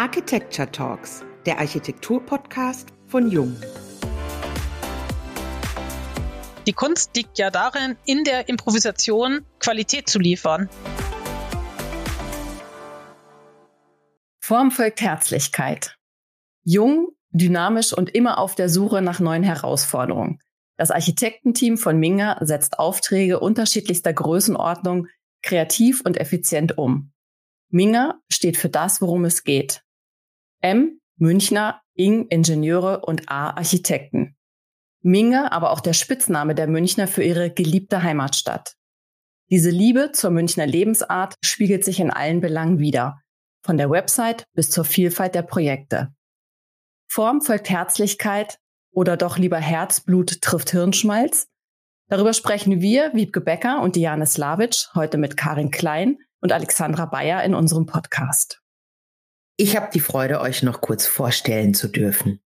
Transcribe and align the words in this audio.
Architecture 0.00 0.72
Talks, 0.72 1.26
der 1.44 1.58
Architektur-Podcast 1.58 2.88
von 3.06 3.30
Jung. 3.30 3.54
Die 6.66 6.72
Kunst 6.72 7.14
liegt 7.14 7.36
ja 7.36 7.50
darin, 7.50 7.98
in 8.06 8.24
der 8.24 8.48
Improvisation 8.48 9.44
Qualität 9.58 10.08
zu 10.08 10.18
liefern. 10.18 10.70
Form 14.42 14.70
folgt 14.70 15.02
Herzlichkeit. 15.02 15.98
Jung, 16.64 17.08
dynamisch 17.32 17.92
und 17.92 18.08
immer 18.08 18.38
auf 18.38 18.54
der 18.54 18.70
Suche 18.70 19.02
nach 19.02 19.20
neuen 19.20 19.42
Herausforderungen. 19.42 20.38
Das 20.78 20.90
Architektenteam 20.90 21.76
von 21.76 21.98
Minga 21.98 22.38
setzt 22.40 22.78
Aufträge 22.78 23.38
unterschiedlichster 23.38 24.14
Größenordnung 24.14 25.08
kreativ 25.42 26.00
und 26.00 26.16
effizient 26.16 26.78
um. 26.78 27.12
Minga 27.68 28.14
steht 28.30 28.56
für 28.56 28.70
das, 28.70 29.02
worum 29.02 29.26
es 29.26 29.44
geht. 29.44 29.84
M, 30.60 31.00
Münchner, 31.16 31.82
Ing, 31.94 32.26
Ingenieure 32.28 33.00
und 33.00 33.28
A, 33.28 33.50
Architekten. 33.50 34.36
Minga, 35.02 35.48
aber 35.50 35.70
auch 35.70 35.80
der 35.80 35.92
Spitzname 35.92 36.54
der 36.54 36.66
Münchner 36.66 37.06
für 37.06 37.22
ihre 37.22 37.50
geliebte 37.50 38.02
Heimatstadt. 38.02 38.74
Diese 39.50 39.70
Liebe 39.70 40.12
zur 40.12 40.30
Münchner 40.30 40.66
Lebensart 40.66 41.34
spiegelt 41.42 41.84
sich 41.84 42.00
in 42.00 42.10
allen 42.10 42.40
Belangen 42.40 42.78
wider, 42.78 43.18
von 43.62 43.76
der 43.76 43.90
Website 43.90 44.44
bis 44.54 44.70
zur 44.70 44.84
Vielfalt 44.84 45.34
der 45.34 45.42
Projekte. 45.42 46.14
Form 47.08 47.40
folgt 47.40 47.68
Herzlichkeit, 47.68 48.58
oder 48.92 49.16
doch 49.16 49.38
lieber 49.38 49.58
Herzblut 49.58 50.40
trifft 50.40 50.70
Hirnschmalz? 50.70 51.48
Darüber 52.08 52.32
sprechen 52.32 52.80
wir, 52.80 53.12
Wiebke 53.14 53.40
Becker 53.40 53.82
und 53.82 53.96
Diane 53.96 54.26
Slavic, 54.26 54.88
heute 54.94 55.16
mit 55.16 55.36
Karin 55.36 55.70
Klein 55.70 56.18
und 56.40 56.52
Alexandra 56.52 57.06
Bayer 57.06 57.44
in 57.44 57.54
unserem 57.54 57.86
Podcast. 57.86 58.59
Ich 59.62 59.76
habe 59.76 59.90
die 59.92 60.00
Freude, 60.00 60.40
euch 60.40 60.62
noch 60.62 60.80
kurz 60.80 61.04
vorstellen 61.04 61.74
zu 61.74 61.88
dürfen. 61.88 62.40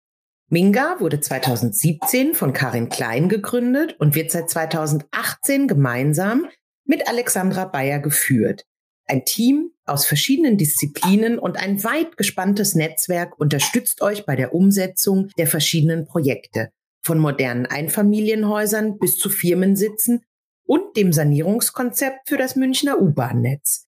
Minga 0.51 0.97
wurde 0.99 1.21
2017 1.21 2.35
von 2.35 2.53
Karin 2.53 2.89
Klein 2.89 3.29
gegründet 3.29 3.95
und 4.01 4.17
wird 4.17 4.33
seit 4.33 4.51
2018 4.51 5.69
gemeinsam 5.69 6.49
mit 6.85 7.07
Alexandra 7.07 7.67
Bayer 7.67 8.01
geführt. 8.01 8.65
Ein 9.07 9.25
Team 9.25 9.71
aus 9.85 10.07
verschiedenen 10.07 10.59
Disziplinen 10.59 11.39
und 11.39 11.57
ein 11.57 11.85
weit 11.85 12.17
gespanntes 12.17 12.75
Netzwerk 12.75 13.39
unterstützt 13.39 14.03
euch 14.03 14.27
bei 14.27 14.35
der 14.35 14.53
Umsetzung 14.53 15.29
der 15.39 15.47
verschiedenen 15.47 16.07
Projekte, 16.07 16.71
von 17.01 17.21
modernen 17.21 17.67
Einfamilienhäusern 17.67 18.99
bis 18.99 19.19
zu 19.19 19.31
Firmensitzen 19.31 20.25
und 20.67 20.97
dem 20.97 21.13
Sanierungskonzept 21.13 22.29
für 22.29 22.39
das 22.39 22.57
Münchner 22.57 23.01
U-Bahn-Netz. 23.01 23.87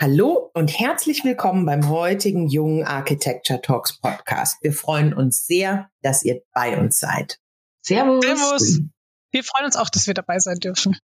Hallo 0.00 0.50
und 0.54 0.76
herzlich 0.76 1.22
willkommen 1.22 1.64
beim 1.66 1.88
heutigen 1.88 2.48
Jungen 2.48 2.82
Architecture 2.82 3.60
Talks 3.60 4.00
Podcast. 4.00 4.60
Wir 4.60 4.72
freuen 4.72 5.14
uns 5.14 5.46
sehr, 5.46 5.88
dass 6.02 6.24
ihr 6.24 6.42
bei 6.52 6.76
uns 6.76 6.98
seid. 6.98 7.38
Servus. 7.80 8.24
Servus. 8.24 8.80
Wir 9.30 9.44
freuen 9.44 9.66
uns 9.66 9.76
auch, 9.76 9.88
dass 9.88 10.08
wir 10.08 10.14
dabei 10.14 10.40
sein 10.40 10.58
dürfen. 10.58 10.98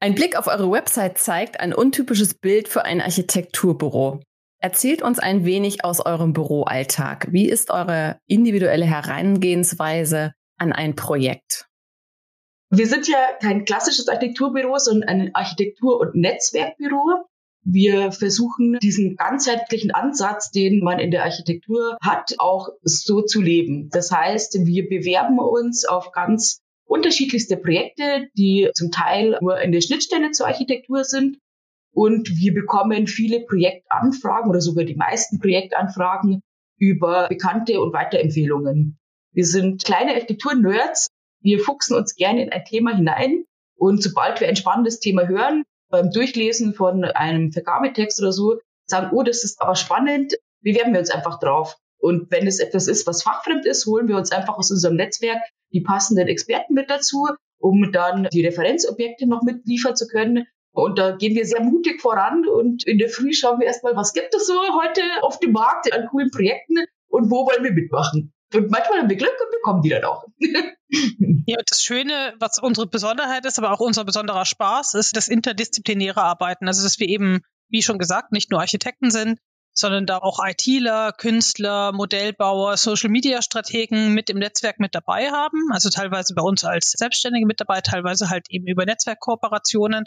Ein 0.00 0.14
Blick 0.14 0.36
auf 0.38 0.46
eure 0.46 0.70
Website 0.70 1.18
zeigt 1.18 1.60
ein 1.60 1.74
untypisches 1.74 2.32
Bild 2.32 2.68
für 2.68 2.86
ein 2.86 3.02
Architekturbüro. 3.02 4.22
Erzählt 4.58 5.02
uns 5.02 5.18
ein 5.18 5.44
wenig 5.44 5.84
aus 5.84 6.00
eurem 6.00 6.32
Büroalltag. 6.32 7.30
Wie 7.30 7.46
ist 7.46 7.70
eure 7.70 8.18
individuelle 8.26 8.86
Herangehensweise 8.86 10.32
an 10.56 10.72
ein 10.72 10.96
Projekt? 10.96 11.68
Wir 12.70 12.86
sind 12.86 13.06
ja 13.06 13.18
kein 13.42 13.66
klassisches 13.66 14.08
Architekturbüro, 14.08 14.78
sondern 14.78 15.10
ein 15.10 15.34
Architektur- 15.34 16.00
und 16.00 16.14
Netzwerkbüro. 16.14 17.28
Wir 17.64 18.12
versuchen 18.12 18.78
diesen 18.82 19.16
ganzheitlichen 19.16 19.90
Ansatz, 19.90 20.50
den 20.50 20.80
man 20.80 20.98
in 20.98 21.10
der 21.10 21.24
Architektur 21.24 21.96
hat, 22.02 22.34
auch 22.38 22.68
so 22.82 23.22
zu 23.22 23.40
leben. 23.40 23.88
Das 23.90 24.10
heißt, 24.10 24.58
wir 24.66 24.88
bewerben 24.88 25.38
uns 25.38 25.86
auf 25.86 26.12
ganz 26.12 26.60
unterschiedlichste 26.84 27.56
Projekte, 27.56 28.28
die 28.36 28.68
zum 28.74 28.90
Teil 28.90 29.38
nur 29.40 29.60
in 29.60 29.72
der 29.72 29.80
Schnittstelle 29.80 30.30
zur 30.32 30.46
Architektur 30.46 31.04
sind. 31.04 31.38
Und 31.92 32.28
wir 32.36 32.52
bekommen 32.52 33.06
viele 33.06 33.40
Projektanfragen 33.46 34.50
oder 34.50 34.60
sogar 34.60 34.84
die 34.84 34.96
meisten 34.96 35.38
Projektanfragen 35.38 36.42
über 36.78 37.28
Bekannte 37.28 37.80
und 37.80 37.94
Weiterempfehlungen. 37.94 38.98
Wir 39.32 39.46
sind 39.46 39.84
kleine 39.84 40.12
Architektur-Nerds. 40.12 41.08
Wir 41.40 41.60
fuchsen 41.60 41.96
uns 41.96 42.14
gerne 42.14 42.42
in 42.42 42.52
ein 42.52 42.64
Thema 42.64 42.94
hinein. 42.94 43.44
Und 43.76 44.02
sobald 44.02 44.40
wir 44.40 44.48
ein 44.48 44.56
spannendes 44.56 45.00
Thema 45.00 45.26
hören, 45.26 45.64
beim 45.94 46.10
Durchlesen 46.10 46.74
von 46.74 47.04
einem 47.04 47.52
Vergabetext 47.52 48.20
oder 48.20 48.32
so, 48.32 48.58
sagen, 48.86 49.16
oh, 49.16 49.22
das 49.22 49.44
ist 49.44 49.60
aber 49.60 49.76
spannend, 49.76 50.34
bewerben 50.60 50.92
wir 50.92 50.98
uns 50.98 51.10
einfach 51.10 51.38
drauf. 51.38 51.76
Und 51.98 52.32
wenn 52.32 52.48
es 52.48 52.58
etwas 52.58 52.88
ist, 52.88 53.06
was 53.06 53.22
fachfremd 53.22 53.64
ist, 53.64 53.86
holen 53.86 54.08
wir 54.08 54.16
uns 54.16 54.32
einfach 54.32 54.58
aus 54.58 54.72
unserem 54.72 54.96
Netzwerk 54.96 55.38
die 55.72 55.82
passenden 55.82 56.26
Experten 56.26 56.74
mit 56.74 56.90
dazu, 56.90 57.28
um 57.58 57.92
dann 57.92 58.28
die 58.32 58.44
Referenzobjekte 58.44 59.28
noch 59.28 59.42
mitliefern 59.42 59.94
zu 59.94 60.08
können. 60.08 60.46
Und 60.72 60.98
da 60.98 61.14
gehen 61.14 61.36
wir 61.36 61.46
sehr 61.46 61.62
mutig 61.62 62.00
voran 62.00 62.48
und 62.48 62.84
in 62.84 62.98
der 62.98 63.08
Früh 63.08 63.32
schauen 63.32 63.60
wir 63.60 63.68
erstmal, 63.68 63.94
was 63.94 64.12
gibt 64.12 64.34
es 64.34 64.48
so 64.48 64.54
heute 64.82 65.00
auf 65.22 65.38
dem 65.38 65.52
Markt 65.52 65.92
an 65.92 66.08
coolen 66.10 66.32
Projekten 66.32 66.78
und 67.06 67.30
wo 67.30 67.46
wollen 67.46 67.62
wir 67.62 67.72
mitmachen. 67.72 68.32
Und 68.54 68.70
manchmal 68.70 69.00
haben 69.00 69.08
wir 69.08 69.16
Glück 69.16 69.34
und 69.42 69.50
bekommen 69.50 69.82
die 69.82 69.88
dann 69.90 70.04
auch. 70.04 70.24
ja, 71.46 71.56
das 71.66 71.82
Schöne, 71.82 72.34
was 72.38 72.58
unsere 72.58 72.86
Besonderheit 72.86 73.44
ist, 73.46 73.58
aber 73.58 73.72
auch 73.72 73.80
unser 73.80 74.04
besonderer 74.04 74.44
Spaß, 74.44 74.94
ist 74.94 75.16
das 75.16 75.28
interdisziplinäre 75.28 76.22
Arbeiten. 76.22 76.68
Also, 76.68 76.82
dass 76.82 76.98
wir 76.98 77.08
eben, 77.08 77.40
wie 77.68 77.82
schon 77.82 77.98
gesagt, 77.98 78.32
nicht 78.32 78.50
nur 78.50 78.60
Architekten 78.60 79.10
sind, 79.10 79.38
sondern 79.74 80.06
da 80.06 80.18
auch 80.18 80.38
ITler, 80.44 81.12
Künstler, 81.12 81.92
Modellbauer, 81.92 82.76
Social-Media-Strategen 82.76 84.14
mit 84.14 84.30
im 84.30 84.38
Netzwerk 84.38 84.78
mit 84.78 84.94
dabei 84.94 85.30
haben. 85.30 85.72
Also 85.72 85.90
teilweise 85.90 86.34
bei 86.34 86.42
uns 86.42 86.64
als 86.64 86.92
Selbstständige 86.92 87.46
mit 87.46 87.60
dabei, 87.60 87.80
teilweise 87.80 88.30
halt 88.30 88.46
eben 88.50 88.66
über 88.66 88.86
Netzwerkkooperationen. 88.86 90.04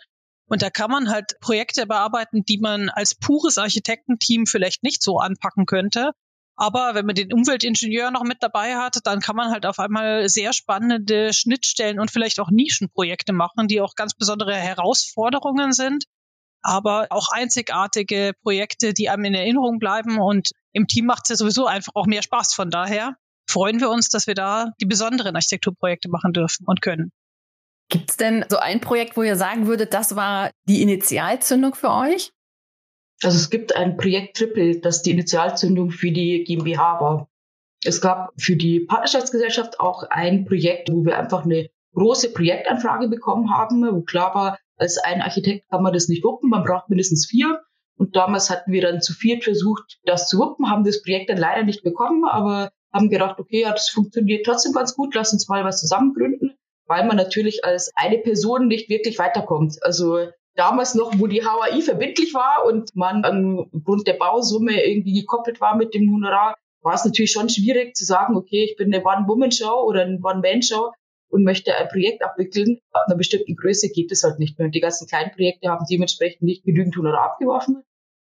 Und 0.50 0.62
da 0.62 0.70
kann 0.70 0.90
man 0.90 1.10
halt 1.10 1.38
Projekte 1.42 1.86
bearbeiten, 1.86 2.44
die 2.48 2.60
man 2.60 2.88
als 2.88 3.16
pures 3.16 3.58
Architektenteam 3.58 4.46
vielleicht 4.46 4.84
nicht 4.84 5.04
so 5.04 5.18
anpacken 5.18 5.66
könnte. 5.66 6.12
Aber 6.58 6.96
wenn 6.96 7.06
man 7.06 7.16
den 7.16 7.32
Umweltingenieur 7.32 8.12
noch 8.12 8.24
mit 8.24 8.38
dabei 8.42 8.76
hat, 8.76 8.98
dann 9.06 9.20
kann 9.20 9.36
man 9.36 9.52
halt 9.52 9.66
auf 9.66 9.80
einmal 9.80 10.28
sehr 10.28 10.54
spannende 10.54 11.32
Schnittstellen 11.32 12.00
und 12.00 12.12
vielleicht 12.12 12.40
auch 12.40 12.50
Nischenprojekte 12.50 13.32
machen, 13.32 13.68
die 13.68 13.80
auch 13.80 13.96
ganz 13.96 14.16
besondere 14.16 14.56
Herausforderungen 14.56 15.72
sind 15.72 16.06
aber 16.68 17.08
auch 17.12 17.30
einzigartige 17.32 18.34
Projekte, 18.44 18.94
die 18.94 19.10
einem 19.10 19.26
in 19.26 19.34
Erinnerung 19.34 19.80
bleiben. 19.80 20.20
Und 20.20 20.52
im 20.74 20.88
Team 20.88 21.06
macht 21.06 21.24
es 21.24 21.30
ja 21.30 21.36
sowieso 21.38 21.66
einfach 21.66 21.94
auch 21.96 22.06
mehr 22.06 22.22
Spaß. 22.22 22.54
Von 22.54 22.70
daher 22.70 23.16
freuen 23.50 23.80
wir 23.80 23.90
uns, 23.90 24.10
dass 24.10 24.28
wir 24.28 24.36
da 24.36 24.72
die 24.82 24.86
besonderen 24.86 25.36
Architekturprojekte 25.36 26.10
machen 26.10 26.34
dürfen 26.34 26.66
und 26.66 26.82
können. 26.82 27.12
Gibt 27.90 28.10
es 28.10 28.18
denn 28.18 28.44
so 28.50 28.58
ein 28.58 28.82
Projekt, 28.82 29.16
wo 29.16 29.24
ihr 29.24 29.38
sagen 29.38 29.68
würdet, 29.68 29.94
das 29.94 30.18
war 30.18 30.52
die 30.68 30.82
Initialzündung 30.82 31.74
für 31.74 31.90
euch? 31.90 32.32
Also 33.24 33.38
es 33.38 33.50
gibt 33.50 33.76
ein 33.76 33.98
Projekt 33.98 34.38
Triple, 34.38 34.80
das 34.80 35.02
die 35.02 35.12
Initialzündung 35.12 35.92
für 35.92 36.12
die 36.12 36.44
GmbH 36.44 37.02
war. 37.02 37.30
Es 37.84 38.02
gab 38.02 38.32
für 38.38 38.56
die 38.56 38.82
Partnerschaftsgesellschaft 38.82 39.80
auch 39.80 40.04
ein 40.10 40.46
Projekt, 40.46 40.92
wo 40.92 41.06
wir 41.06 41.18
einfach 41.18 41.44
eine 41.44 41.70
große 41.94 42.32
Projektanfrage 42.34 43.08
bekommen 43.08 43.52
haben, 43.52 43.84
wo 43.92 44.02
klar 44.02 44.36
war, 44.36 44.60
als 44.78 44.98
ein 45.00 45.22
Architekt 45.22 45.68
kann 45.70 45.82
man 45.82 45.94
das 45.94 46.08
nicht 46.08 46.24
wuppen, 46.24 46.50
man 46.50 46.64
braucht 46.64 46.90
mindestens 46.90 47.26
vier. 47.26 47.62
Und 47.98 48.16
damals 48.16 48.52
hatten 48.52 48.72
wir 48.72 48.82
dann 48.82 49.02
zu 49.02 49.14
viert 49.14 49.44
versucht, 49.44 49.98
das 50.06 50.30
zu 50.30 50.38
wuppen, 50.38 50.70
haben 50.70 50.84
das 50.84 51.02
Projekt 51.02 51.32
dann 51.32 51.38
leider 51.38 51.64
nicht 51.64 51.84
bekommen, 51.84 52.26
aber 52.26 52.70
haben 52.94 53.10
gedacht, 53.10 53.40
okay, 53.40 53.62
ja, 53.62 53.72
das 53.72 53.90
funktioniert 53.90 54.46
trotzdem 54.46 54.74
ganz 54.74 54.96
gut, 54.96 55.16
lass 55.16 55.34
uns 55.34 55.48
mal 55.48 55.64
was 55.64 55.80
zusammen 55.80 56.14
gründen, 56.14 56.56
weil 56.86 57.06
man 57.08 57.18
natürlich 57.18 57.66
als 57.66 57.92
eine 57.96 58.20
Person 58.20 58.68
nicht 58.68 58.90
wirklich 58.90 59.18
weiterkommt. 59.18 59.78
Also 59.82 60.28
damals 60.58 60.96
noch, 60.96 61.18
wo 61.18 61.28
die 61.28 61.46
HAI 61.46 61.82
verbindlich 61.82 62.34
war 62.34 62.66
und 62.66 62.96
man 62.96 63.24
aufgrund 63.74 64.08
der 64.08 64.14
Bausumme 64.14 64.84
irgendwie 64.84 65.14
gekoppelt 65.14 65.62
war 65.62 65.78
mit 65.78 65.94
dem 65.94 66.12
Honorar, 66.12 66.56
war 66.82 66.94
es 66.94 67.06
natürlich 67.06 67.32
schon 67.32 67.50
schwierig 67.50 67.96
zu 67.96 68.06
sagen, 68.06 68.36
okay, 68.36 68.64
ich 68.64 68.76
bin 68.76 68.94
eine 68.94 69.04
One-Woman-Show 69.04 69.84
oder 69.86 70.02
eine 70.02 70.20
One-Man-Show 70.22 70.92
und 71.30 71.44
möchte 71.44 71.76
ein 71.76 71.88
Projekt 71.90 72.24
abwickeln. 72.24 72.80
Ab 72.92 73.04
einer 73.08 73.18
bestimmten 73.18 73.56
Größe 73.56 73.90
geht 73.90 74.12
es 74.12 74.24
halt 74.24 74.40
nicht 74.40 74.58
mehr. 74.58 74.68
Und 74.68 74.76
die 74.76 74.80
ganzen 74.80 75.08
kleinen 75.08 75.32
Projekte 75.32 75.70
haben 75.70 75.86
dementsprechend 75.90 76.44
nicht 76.44 76.64
genügend 76.64 76.96
Honorar 76.98 77.32
abgeworfen. 77.32 77.84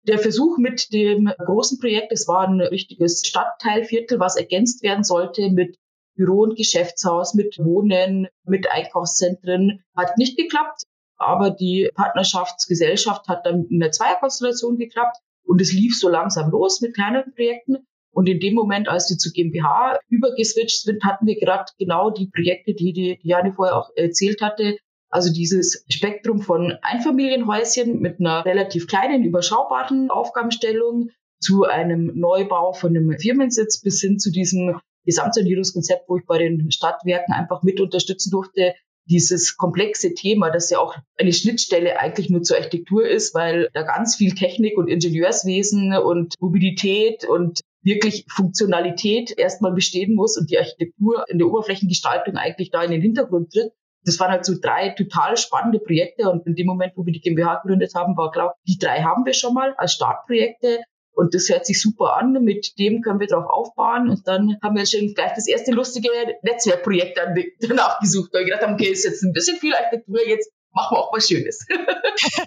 Der 0.06 0.20
Versuch 0.20 0.58
mit 0.58 0.92
dem 0.94 1.32
großen 1.38 1.80
Projekt, 1.80 2.12
es 2.12 2.28
war 2.28 2.48
ein 2.48 2.60
richtiges 2.60 3.26
Stadtteilviertel, 3.26 4.20
was 4.20 4.36
ergänzt 4.36 4.84
werden 4.84 5.04
sollte 5.04 5.50
mit 5.50 5.78
Büro 6.16 6.42
und 6.42 6.56
Geschäftshaus, 6.56 7.34
mit 7.34 7.58
Wohnen, 7.58 8.28
mit 8.46 8.70
Einkaufszentren, 8.70 9.84
hat 9.96 10.18
nicht 10.18 10.38
geklappt. 10.38 10.84
Aber 11.26 11.50
die 11.52 11.90
Partnerschaftsgesellschaft 11.94 13.28
hat 13.28 13.46
dann 13.46 13.66
in 13.70 13.80
der 13.80 13.92
Zweierkonstellation 13.92 14.78
geklappt 14.78 15.18
und 15.46 15.62
es 15.62 15.74
lief 15.74 15.98
so 15.98 16.10
langsam 16.10 16.52
los 16.52 16.82
mit 16.82 16.96
kleineren 16.96 17.34
Projekten. 17.34 17.88
Und 18.12 18.30
in 18.30 18.40
dem 18.40 18.54
Moment, 18.54 18.88
als 18.88 19.10
wir 19.10 19.18
zu 19.18 19.32
GmbH 19.32 20.00
übergeswitcht 20.08 20.84
sind, 20.84 21.04
hatten 21.04 21.26
wir 21.26 21.40
gerade 21.40 21.66
genau 21.80 22.12
die 22.12 22.28
Projekte, 22.28 22.74
die 22.76 22.94
die 22.94 23.18
Diane 23.18 23.54
vorher 23.54 23.78
auch 23.78 23.90
erzählt 23.96 24.42
hatte. 24.42 24.78
Also 25.10 25.34
dieses 25.34 25.84
Spektrum 25.90 26.40
von 26.40 26.78
Einfamilienhäuschen 26.82 28.00
mit 28.00 28.20
einer 28.20 28.46
relativ 28.46 28.88
kleinen, 28.88 29.24
überschaubaren 29.24 30.10
Aufgabenstellung, 30.12 31.10
zu 31.44 31.66
einem 31.66 32.12
Neubau 32.16 32.72
von 32.72 32.96
einem 32.96 33.18
Firmensitz 33.20 33.82
bis 33.82 34.00
hin 34.00 34.18
zu 34.18 34.32
diesem 34.32 34.80
Gesamtsanierungskonzept, 35.06 36.08
wo 36.08 36.18
ich 36.18 36.26
bei 36.26 36.38
den 36.38 36.72
Stadtwerken 36.72 37.34
einfach 37.34 37.64
mit 37.64 37.82
unterstützen 37.82 38.32
durfte, 38.32 38.74
dieses 39.06 39.58
komplexe 39.58 40.14
Thema, 40.14 40.50
das 40.50 40.70
ja 40.70 40.80
auch 40.80 40.96
eine 41.18 41.34
Schnittstelle 41.34 42.00
eigentlich 42.00 42.30
nur 42.30 42.42
zur 42.42 42.58
Architektur 42.58 43.08
ist, 43.08 43.34
weil 43.36 43.70
da 43.74 43.84
ganz 43.84 44.16
viel 44.16 44.34
Technik 44.34 44.78
und 44.78 44.88
Ingenieurswesen 44.88 45.94
und 45.96 46.36
Mobilität 46.40 47.26
und 47.26 47.62
wirklich 47.82 48.26
Funktionalität 48.30 49.38
erstmal 49.38 49.74
bestehen 49.74 50.16
muss 50.16 50.38
und 50.38 50.50
die 50.50 50.58
Architektur 50.58 51.26
in 51.28 51.38
der 51.38 51.48
Oberflächengestaltung 51.48 52.38
eigentlich 52.38 52.72
da 52.72 52.82
in 52.84 52.92
den 52.92 53.02
Hintergrund 53.02 53.52
tritt. 53.52 53.74
Das 54.06 54.20
waren 54.20 54.32
halt 54.32 54.46
so 54.46 54.54
drei 54.60 54.90
total 54.90 55.38
spannende 55.38 55.80
Projekte 55.80 56.30
und 56.30 56.46
in 56.46 56.56
dem 56.56 56.68
Moment, 56.68 56.94
wo 56.96 57.06
wir 57.06 57.14
die 57.14 57.22
GmbH 57.22 57.62
gegründet 57.62 57.94
haben, 57.96 58.18
war 58.18 58.32
klar, 58.32 58.56
die 58.68 58.78
drei 58.78 59.02
haben 59.02 59.26
wir 59.26 59.34
schon 59.34 59.54
mal 59.54 59.74
als 59.78 59.94
Startprojekte 59.94 60.80
und 61.14 61.34
das 61.34 61.50
hört 61.50 61.66
sich 61.66 61.82
super 61.82 62.18
an. 62.18 62.34
Mit 62.44 62.78
dem 62.80 63.02
können 63.02 63.20
wir 63.20 63.28
drauf 63.28 63.46
aufbauen. 63.48 64.10
Und 64.10 64.28
dann 64.28 64.58
haben 64.62 64.76
wir 64.76 64.86
schon 64.86 65.14
gleich 65.14 65.34
das 65.36 65.48
erste 65.48 65.72
lustige 65.72 66.10
Netzwerkprojekt 66.42 67.20
danach 67.62 68.00
gesucht, 68.00 68.32
weil 68.34 68.42
wir 68.42 68.46
gedacht 68.52 68.64
haben, 68.64 68.74
okay, 68.74 68.92
ist 68.92 69.06
jetzt 69.06 69.24
ein 69.24 69.34
bisschen 69.34 69.58
viel 69.58 69.74
Architektur, 69.76 70.28
jetzt 70.28 70.52
machen 70.72 70.96
wir 70.96 71.00
auch 71.00 71.14
was 71.14 71.28
Schönes. 71.28 71.66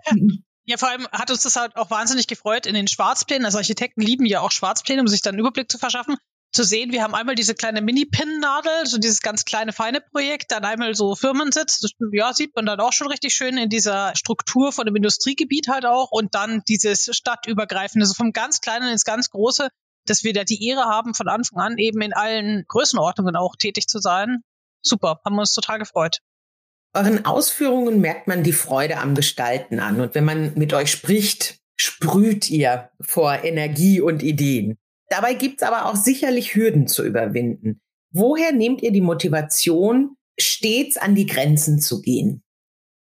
Ja, 0.68 0.78
vor 0.78 0.88
allem 0.88 1.06
hat 1.12 1.30
uns 1.30 1.44
das 1.44 1.54
halt 1.54 1.76
auch 1.76 1.92
wahnsinnig 1.92 2.26
gefreut 2.26 2.66
in 2.66 2.74
den 2.74 2.88
Schwarzplänen. 2.88 3.44
Also 3.44 3.58
Architekten 3.58 4.00
lieben 4.00 4.26
ja 4.26 4.40
auch 4.40 4.50
Schwarzpläne, 4.50 5.00
um 5.00 5.06
sich 5.06 5.22
dann 5.22 5.34
einen 5.34 5.38
Überblick 5.38 5.70
zu 5.70 5.78
verschaffen 5.78 6.16
zu 6.56 6.64
sehen. 6.64 6.90
Wir 6.90 7.02
haben 7.02 7.14
einmal 7.14 7.34
diese 7.34 7.54
kleine 7.54 7.82
Mini-Pin-Nadel, 7.82 8.86
so 8.86 8.98
dieses 8.98 9.20
ganz 9.20 9.44
kleine, 9.44 9.72
feine 9.72 10.00
Projekt, 10.00 10.50
dann 10.50 10.64
einmal 10.64 10.94
so 10.94 11.14
Firmensitz. 11.14 11.86
Ja, 12.12 12.32
sieht 12.32 12.56
man 12.56 12.66
dann 12.66 12.80
auch 12.80 12.92
schon 12.92 13.08
richtig 13.08 13.34
schön 13.34 13.58
in 13.58 13.68
dieser 13.68 14.16
Struktur 14.16 14.72
von 14.72 14.86
dem 14.86 14.96
Industriegebiet 14.96 15.68
halt 15.68 15.84
auch. 15.84 16.10
Und 16.10 16.34
dann 16.34 16.62
dieses 16.66 17.10
stadtübergreifende, 17.12 18.06
so 18.06 18.14
vom 18.14 18.32
ganz 18.32 18.60
Kleinen 18.60 18.88
ins 18.88 19.04
ganz 19.04 19.30
Große, 19.30 19.68
dass 20.06 20.24
wir 20.24 20.32
da 20.32 20.44
die 20.44 20.66
Ehre 20.66 20.86
haben, 20.86 21.14
von 21.14 21.28
Anfang 21.28 21.60
an 21.60 21.78
eben 21.78 22.00
in 22.00 22.14
allen 22.14 22.64
Größenordnungen 22.66 23.36
auch 23.36 23.54
tätig 23.56 23.86
zu 23.86 23.98
sein. 23.98 24.42
Super, 24.82 25.20
haben 25.24 25.34
wir 25.34 25.40
uns 25.40 25.52
total 25.52 25.78
gefreut. 25.78 26.20
Euren 26.94 27.26
Ausführungen 27.26 28.00
merkt 28.00 28.26
man 28.26 28.42
die 28.42 28.52
Freude 28.52 28.96
am 28.96 29.14
Gestalten 29.14 29.78
an. 29.78 30.00
Und 30.00 30.14
wenn 30.14 30.24
man 30.24 30.54
mit 30.54 30.72
euch 30.72 30.90
spricht, 30.90 31.58
sprüht 31.76 32.48
ihr 32.48 32.88
vor 33.00 33.44
Energie 33.44 34.00
und 34.00 34.22
Ideen. 34.22 34.78
Dabei 35.08 35.34
gibt's 35.34 35.62
aber 35.62 35.86
auch 35.86 35.96
sicherlich 35.96 36.54
Hürden 36.54 36.86
zu 36.86 37.04
überwinden. 37.04 37.80
Woher 38.10 38.52
nehmt 38.52 38.82
ihr 38.82 38.92
die 38.92 39.00
Motivation, 39.00 40.16
stets 40.38 40.96
an 40.96 41.14
die 41.14 41.26
Grenzen 41.26 41.80
zu 41.80 42.00
gehen? 42.00 42.42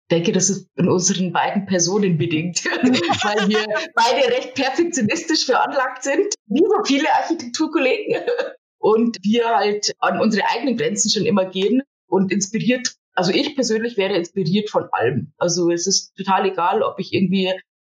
Ich 0.10 0.18
denke, 0.18 0.32
das 0.32 0.50
ist 0.50 0.70
in 0.76 0.90
unseren 0.90 1.32
beiden 1.32 1.66
Personen 1.66 2.18
bedingt, 2.18 2.66
weil 2.66 3.48
wir 3.48 3.66
beide 3.96 4.28
recht 4.36 4.54
perfektionistisch 4.54 5.46
veranlagt 5.46 6.04
sind, 6.04 6.34
wie 6.48 6.60
so 6.60 6.84
viele 6.86 7.08
Architekturkollegen. 7.14 8.22
Und 8.80 9.18
wir 9.24 9.48
halt 9.48 9.94
an 10.00 10.20
unsere 10.20 10.46
eigenen 10.50 10.78
Grenzen 10.78 11.10
schon 11.10 11.26
immer 11.26 11.46
gehen 11.46 11.84
und 12.08 12.32
inspiriert, 12.32 12.96
also 13.14 13.32
ich 13.32 13.56
persönlich 13.56 13.96
wäre 13.96 14.16
inspiriert 14.16 14.70
von 14.70 14.88
allem. 14.92 15.34
Also 15.38 15.72
es 15.72 15.88
ist 15.88 16.16
total 16.16 16.48
egal, 16.48 16.84
ob 16.84 17.00
ich 17.00 17.14
irgendwie 17.14 17.54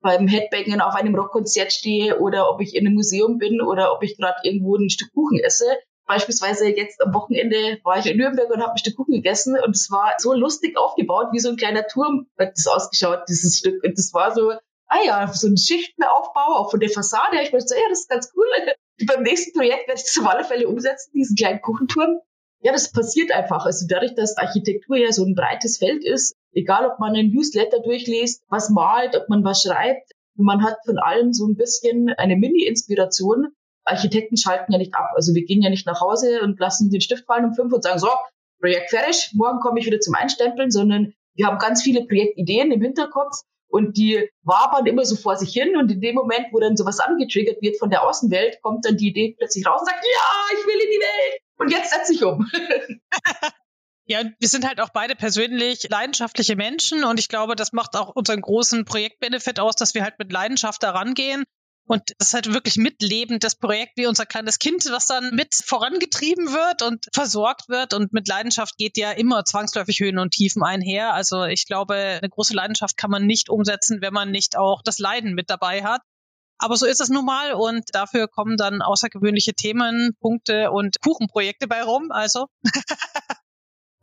beim 0.05 0.29
Headbangen 0.29 0.83
auf 0.83 0.95
einem 0.95 1.15
Rockkonzert 1.15 1.73
stehe 1.73 2.21
oder 2.21 2.51
ob 2.51 2.61
ich 2.61 2.77
in 2.77 2.87
einem 2.87 2.95
Museum 2.95 3.39
bin 3.39 3.63
oder 3.63 3.93
ob 3.93 4.03
ich 4.03 4.19
gerade 4.19 4.37
irgendwo 4.43 4.77
ein 4.77 4.91
Stück 4.91 5.13
Kuchen 5.15 5.41
esse. 5.41 5.65
Beispielsweise 6.07 6.69
jetzt 6.69 7.01
am 7.01 7.15
Wochenende 7.15 7.79
war 7.85 7.99
ich 7.99 8.07
in 8.07 8.19
Nürnberg 8.19 8.51
und 8.51 8.61
habe 8.61 8.73
ein 8.73 8.79
Stück 8.79 8.97
Kuchen 8.97 9.15
gegessen 9.15 9.57
und 9.59 9.75
es 9.75 9.91
war 9.91 10.13
so 10.19 10.35
lustig 10.35 10.77
aufgebaut, 10.77 11.29
wie 11.33 11.39
so 11.39 11.49
ein 11.49 11.57
kleiner 11.57 11.87
Turm 11.87 12.27
hat 12.39 12.53
das 12.55 12.67
ausgeschaut, 12.67 13.21
dieses 13.31 13.57
Stück. 13.57 13.83
Und 13.83 13.97
das 13.97 14.13
war 14.13 14.35
so, 14.35 14.51
ah 14.51 14.99
ja, 15.07 15.33
so 15.33 15.49
ein 15.49 15.57
Schichtenaufbau, 15.57 16.59
auch 16.59 16.71
von 16.71 16.81
der 16.81 16.91
Fassade. 16.91 17.41
Ich 17.43 17.51
dachte 17.51 17.67
so, 17.67 17.75
ja, 17.75 17.89
das 17.89 18.01
ist 18.01 18.11
ganz 18.11 18.31
cool. 18.37 18.47
Beim 19.07 19.23
nächsten 19.23 19.59
Projekt 19.59 19.89
werde 19.89 19.99
ich 19.99 20.05
das 20.05 20.19
auf 20.21 20.29
alle 20.29 20.45
Fälle 20.45 20.69
umsetzen, 20.69 21.13
diesen 21.15 21.37
kleinen 21.37 21.63
Kuchenturm. 21.63 22.21
Ja, 22.61 22.73
das 22.73 22.93
passiert 22.93 23.33
einfach. 23.33 23.65
Also 23.65 23.87
dadurch, 23.89 24.15
dass 24.15 24.37
Architektur 24.37 24.99
ja 24.99 25.13
so 25.13 25.25
ein 25.25 25.35
breites 25.35 25.79
Feld 25.79 26.05
ist, 26.05 26.37
egal 26.55 26.87
ob 26.87 26.99
man 26.99 27.15
einen 27.15 27.33
Newsletter 27.33 27.81
durchliest, 27.81 28.43
was 28.49 28.71
malt, 28.71 29.17
ob 29.17 29.29
man 29.29 29.45
was 29.45 29.63
schreibt, 29.63 30.13
man 30.37 30.63
hat 30.63 30.79
von 30.85 30.99
allem 30.99 31.33
so 31.33 31.47
ein 31.47 31.57
bisschen 31.57 32.11
eine 32.17 32.37
Mini-Inspiration. 32.37 33.49
Architekten 33.85 34.37
schalten 34.37 34.73
ja 34.73 34.79
nicht 34.79 34.95
ab. 34.95 35.11
Also 35.15 35.35
wir 35.35 35.45
gehen 35.45 35.63
ja 35.63 35.71
nicht 35.71 35.87
nach 35.87 36.01
Hause 36.01 36.41
und 36.43 36.59
lassen 36.59 36.91
den 36.91 37.01
Stift 37.01 37.27
fallen 37.27 37.45
um 37.45 37.55
fünf 37.55 37.73
und 37.73 37.83
sagen, 37.83 37.99
so, 37.99 38.09
Projekt 38.61 38.91
fertig, 38.91 39.33
morgen 39.35 39.61
komme 39.61 39.79
ich 39.79 39.87
wieder 39.87 40.01
zum 40.01 40.15
Einstempeln, 40.15 40.71
sondern 40.71 41.13
wir 41.35 41.47
haben 41.47 41.59
ganz 41.59 41.83
viele 41.83 42.07
Projektideen 42.07 42.73
im 42.73 42.81
Hinterkopf 42.81 43.41
und 43.69 43.97
die 43.97 44.31
wabern 44.43 44.87
immer 44.87 45.05
so 45.05 45.17
vor 45.17 45.37
sich 45.37 45.53
hin 45.53 45.77
und 45.77 45.91
in 45.91 46.01
dem 46.01 46.15
Moment, 46.15 46.47
wo 46.53 46.61
dann 46.61 46.77
sowas 46.77 47.01
angetriggert 47.01 47.61
wird 47.61 47.77
von 47.79 47.91
der 47.91 48.09
Außenwelt, 48.09 48.63
kommt 48.63 48.87
dann 48.87 48.97
die 48.97 49.09
Idee 49.09 49.35
plötzlich 49.37 49.67
raus 49.67 49.81
und 49.81 49.87
sagt, 49.87 50.03
ja, 50.03 50.59
ich 50.59 50.67
will 50.67 50.81
in 50.81 50.91
die 50.91 51.01
Welt 51.01 51.41
und 51.59 51.73
jetzt 51.73 51.93
setze 51.93 52.15
ich 52.15 52.25
um. 52.25 52.49
Ja, 54.07 54.23
wir 54.39 54.49
sind 54.49 54.67
halt 54.67 54.81
auch 54.81 54.91
beide 54.91 55.17
persönlich 55.17 55.89
leidenschaftliche 55.89 56.57
Menschen 56.57 57.05
und 57.05 57.19
ich 57.19 57.29
glaube, 57.29 57.57
das 57.57 57.73
macht 57.73 57.97
auch 57.97 58.15
unseren 58.15 58.43
großen 58.43 58.85
Projektbenefit 58.85 59.59
aus, 59.61 59.77
dass 59.77 59.95
wir 59.95 60.03
halt 60.03 60.19
mit 60.19 60.31
Leidenschaft 60.31 60.83
da 60.83 60.91
rangehen. 60.91 61.45
Und 61.87 62.03
das 62.19 62.29
ist 62.29 62.35
halt 62.35 62.53
wirklich 62.53 62.77
mitlebend, 62.77 63.45
das 63.45 63.57
Projekt 63.57 63.97
wie 63.97 64.07
unser 64.07 64.25
kleines 64.25 64.59
Kind, 64.59 64.87
was 64.91 65.07
dann 65.07 65.35
mit 65.35 65.55
vorangetrieben 65.55 66.47
wird 66.47 66.81
und 66.83 67.07
versorgt 67.13 67.69
wird. 67.69 67.93
Und 67.93 68.13
mit 68.15 68.27
Leidenschaft 68.27 68.79
geht 68.79 68.97
ja 68.97 69.13
immer 69.13 69.45
zwangsläufig 69.45 70.01
Höhen 70.01 70.19
und 70.19 70.33
Tiefen 70.33 70.63
einher. 70.63 71.13
Also 71.13 71.45
ich 71.45 71.67
glaube, 71.67 71.95
eine 71.95 72.29
große 72.29 72.55
Leidenschaft 72.55 72.97
kann 72.97 73.11
man 73.11 73.27
nicht 73.27 73.51
umsetzen, 73.51 74.01
wenn 74.01 74.15
man 74.15 74.31
nicht 74.31 74.57
auch 74.57 74.81
das 74.83 74.99
Leiden 74.99 75.35
mit 75.35 75.51
dabei 75.51 75.85
hat. 75.85 76.01
Aber 76.57 76.77
so 76.77 76.87
ist 76.87 77.01
es 77.01 77.11
nun 77.11 77.27
mal 77.27 77.53
und 77.53 77.85
dafür 77.93 78.29
kommen 78.29 78.57
dann 78.57 78.81
außergewöhnliche 78.81 79.53
Themen, 79.53 80.17
Punkte 80.21 80.71
und 80.71 81.01
Kuchenprojekte 81.03 81.67
bei 81.67 81.83
rum. 81.83 82.11
Also 82.11 82.47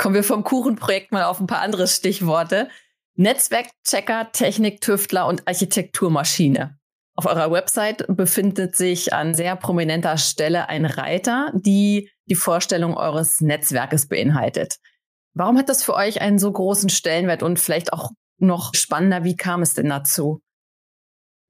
Kommen 0.02 0.16
wir 0.16 0.24
vom 0.24 0.44
Kuchenprojekt 0.44 1.12
mal 1.12 1.26
auf 1.26 1.40
ein 1.40 1.46
paar 1.46 1.62
andere 1.62 1.88
Stichworte. 1.88 2.70
Netzwerkchecker, 3.18 4.32
Techniktüftler 4.32 5.28
und 5.28 5.48
Architekturmaschine. 5.48 6.80
Auf 7.16 7.28
eurer 7.28 7.52
Website 7.52 8.08
befindet 8.08 8.76
sich 8.76 9.14
an 9.14 9.36
sehr 9.36 9.56
prominenter 9.56 10.18
Stelle 10.18 10.70
ein 10.70 10.88
Reiter, 10.88 11.52
die 11.54 12.10
die 12.26 12.34
Vorstellung 12.34 12.98
eures 12.98 13.42
Netzwerkes 13.42 14.08
beinhaltet. 14.08 14.78
Warum 15.36 15.56
hat 15.56 15.70
das 15.70 15.84
für 15.84 15.94
euch 15.94 16.20
einen 16.20 16.40
so 16.40 16.52
großen 16.52 16.90
Stellenwert 16.90 17.44
und 17.44 17.60
vielleicht 17.60 17.94
auch 17.94 18.10
noch 18.40 18.74
spannender, 18.74 19.24
wie 19.24 19.36
kam 19.36 19.62
es 19.62 19.76
denn 19.76 19.90
dazu? 19.90 20.42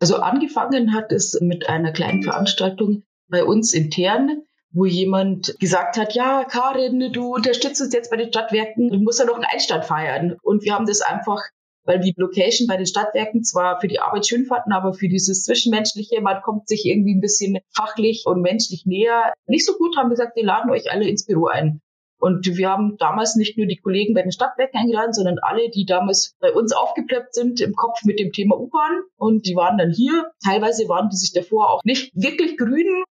Also 0.02 0.18
angefangen 0.18 0.94
hat 0.94 1.14
es 1.14 1.40
mit 1.40 1.70
einer 1.70 1.94
kleinen 1.94 2.22
Veranstaltung 2.22 3.04
bei 3.30 3.46
uns 3.46 3.74
intern, 3.74 4.44
wo 4.74 4.86
jemand 4.86 5.56
gesagt 5.60 5.98
hat, 5.98 6.14
ja, 6.14 6.46
Karin, 6.46 7.12
du 7.12 7.36
unterstützt 7.36 7.82
uns 7.82 7.94
jetzt 7.94 8.10
bei 8.10 8.18
den 8.18 8.30
Stadtwerken, 8.30 8.90
du 8.90 9.00
musst 9.00 9.20
ja 9.20 9.26
noch 9.26 9.36
einen 9.36 9.46
Einstand 9.46 9.86
feiern. 9.86 10.38
Und 10.42 10.64
wir 10.64 10.74
haben 10.74 10.86
das 10.86 11.02
einfach, 11.02 11.42
weil 11.84 12.00
die 12.00 12.14
Location 12.16 12.68
bei 12.68 12.78
den 12.78 12.86
Stadtwerken 12.86 13.44
zwar 13.44 13.80
für 13.82 13.88
die 13.88 14.00
Arbeit 14.00 14.28
schön 14.28 14.46
fanden, 14.46 14.72
aber 14.72 14.94
für 14.94 15.10
dieses 15.10 15.44
Zwischenmenschliche, 15.44 16.22
man 16.22 16.42
kommt 16.42 16.68
sich 16.68 16.86
irgendwie 16.86 17.16
ein 17.16 17.22
bisschen 17.22 17.60
fachlich 17.76 18.24
und 18.26 18.42
menschlich 18.42 18.86
näher, 18.86 19.34
nicht 19.46 19.66
so 19.66 19.74
gut, 19.78 19.98
haben 19.98 20.08
wir 20.08 20.16
gesagt, 20.16 20.36
wir 20.36 20.46
laden 20.46 20.72
euch 20.72 20.92
alle 20.92 21.08
ins 21.08 21.26
Büro 21.26 21.48
ein. 21.48 21.82
Und 22.22 22.46
wir 22.46 22.70
haben 22.70 22.98
damals 23.00 23.36
nicht 23.36 23.58
nur 23.58 23.66
die 23.66 23.78
Kollegen 23.78 24.14
bei 24.14 24.22
den 24.22 24.32
Stadtwerken 24.32 24.80
eingeladen, 24.80 25.12
sondern 25.12 25.40
alle, 25.42 25.72
die 25.72 25.86
damals 25.86 26.36
bei 26.40 26.54
uns 26.54 26.72
aufgeplöppt 26.72 27.34
sind 27.34 27.60
im 27.62 27.74
Kopf 27.74 28.04
mit 28.04 28.20
dem 28.20 28.32
Thema 28.32 28.60
U-Bahn. 28.60 29.02
Und 29.18 29.48
die 29.48 29.56
waren 29.56 29.80
dann 29.80 29.90
hier. 29.90 30.30
Teilweise 30.46 30.88
waren 30.88 31.10
die 31.10 31.18
sich 31.18 31.34
davor 31.34 31.72
auch 31.72 31.82
nicht 31.84 32.12
wirklich 32.14 32.58
grün, 32.58 33.04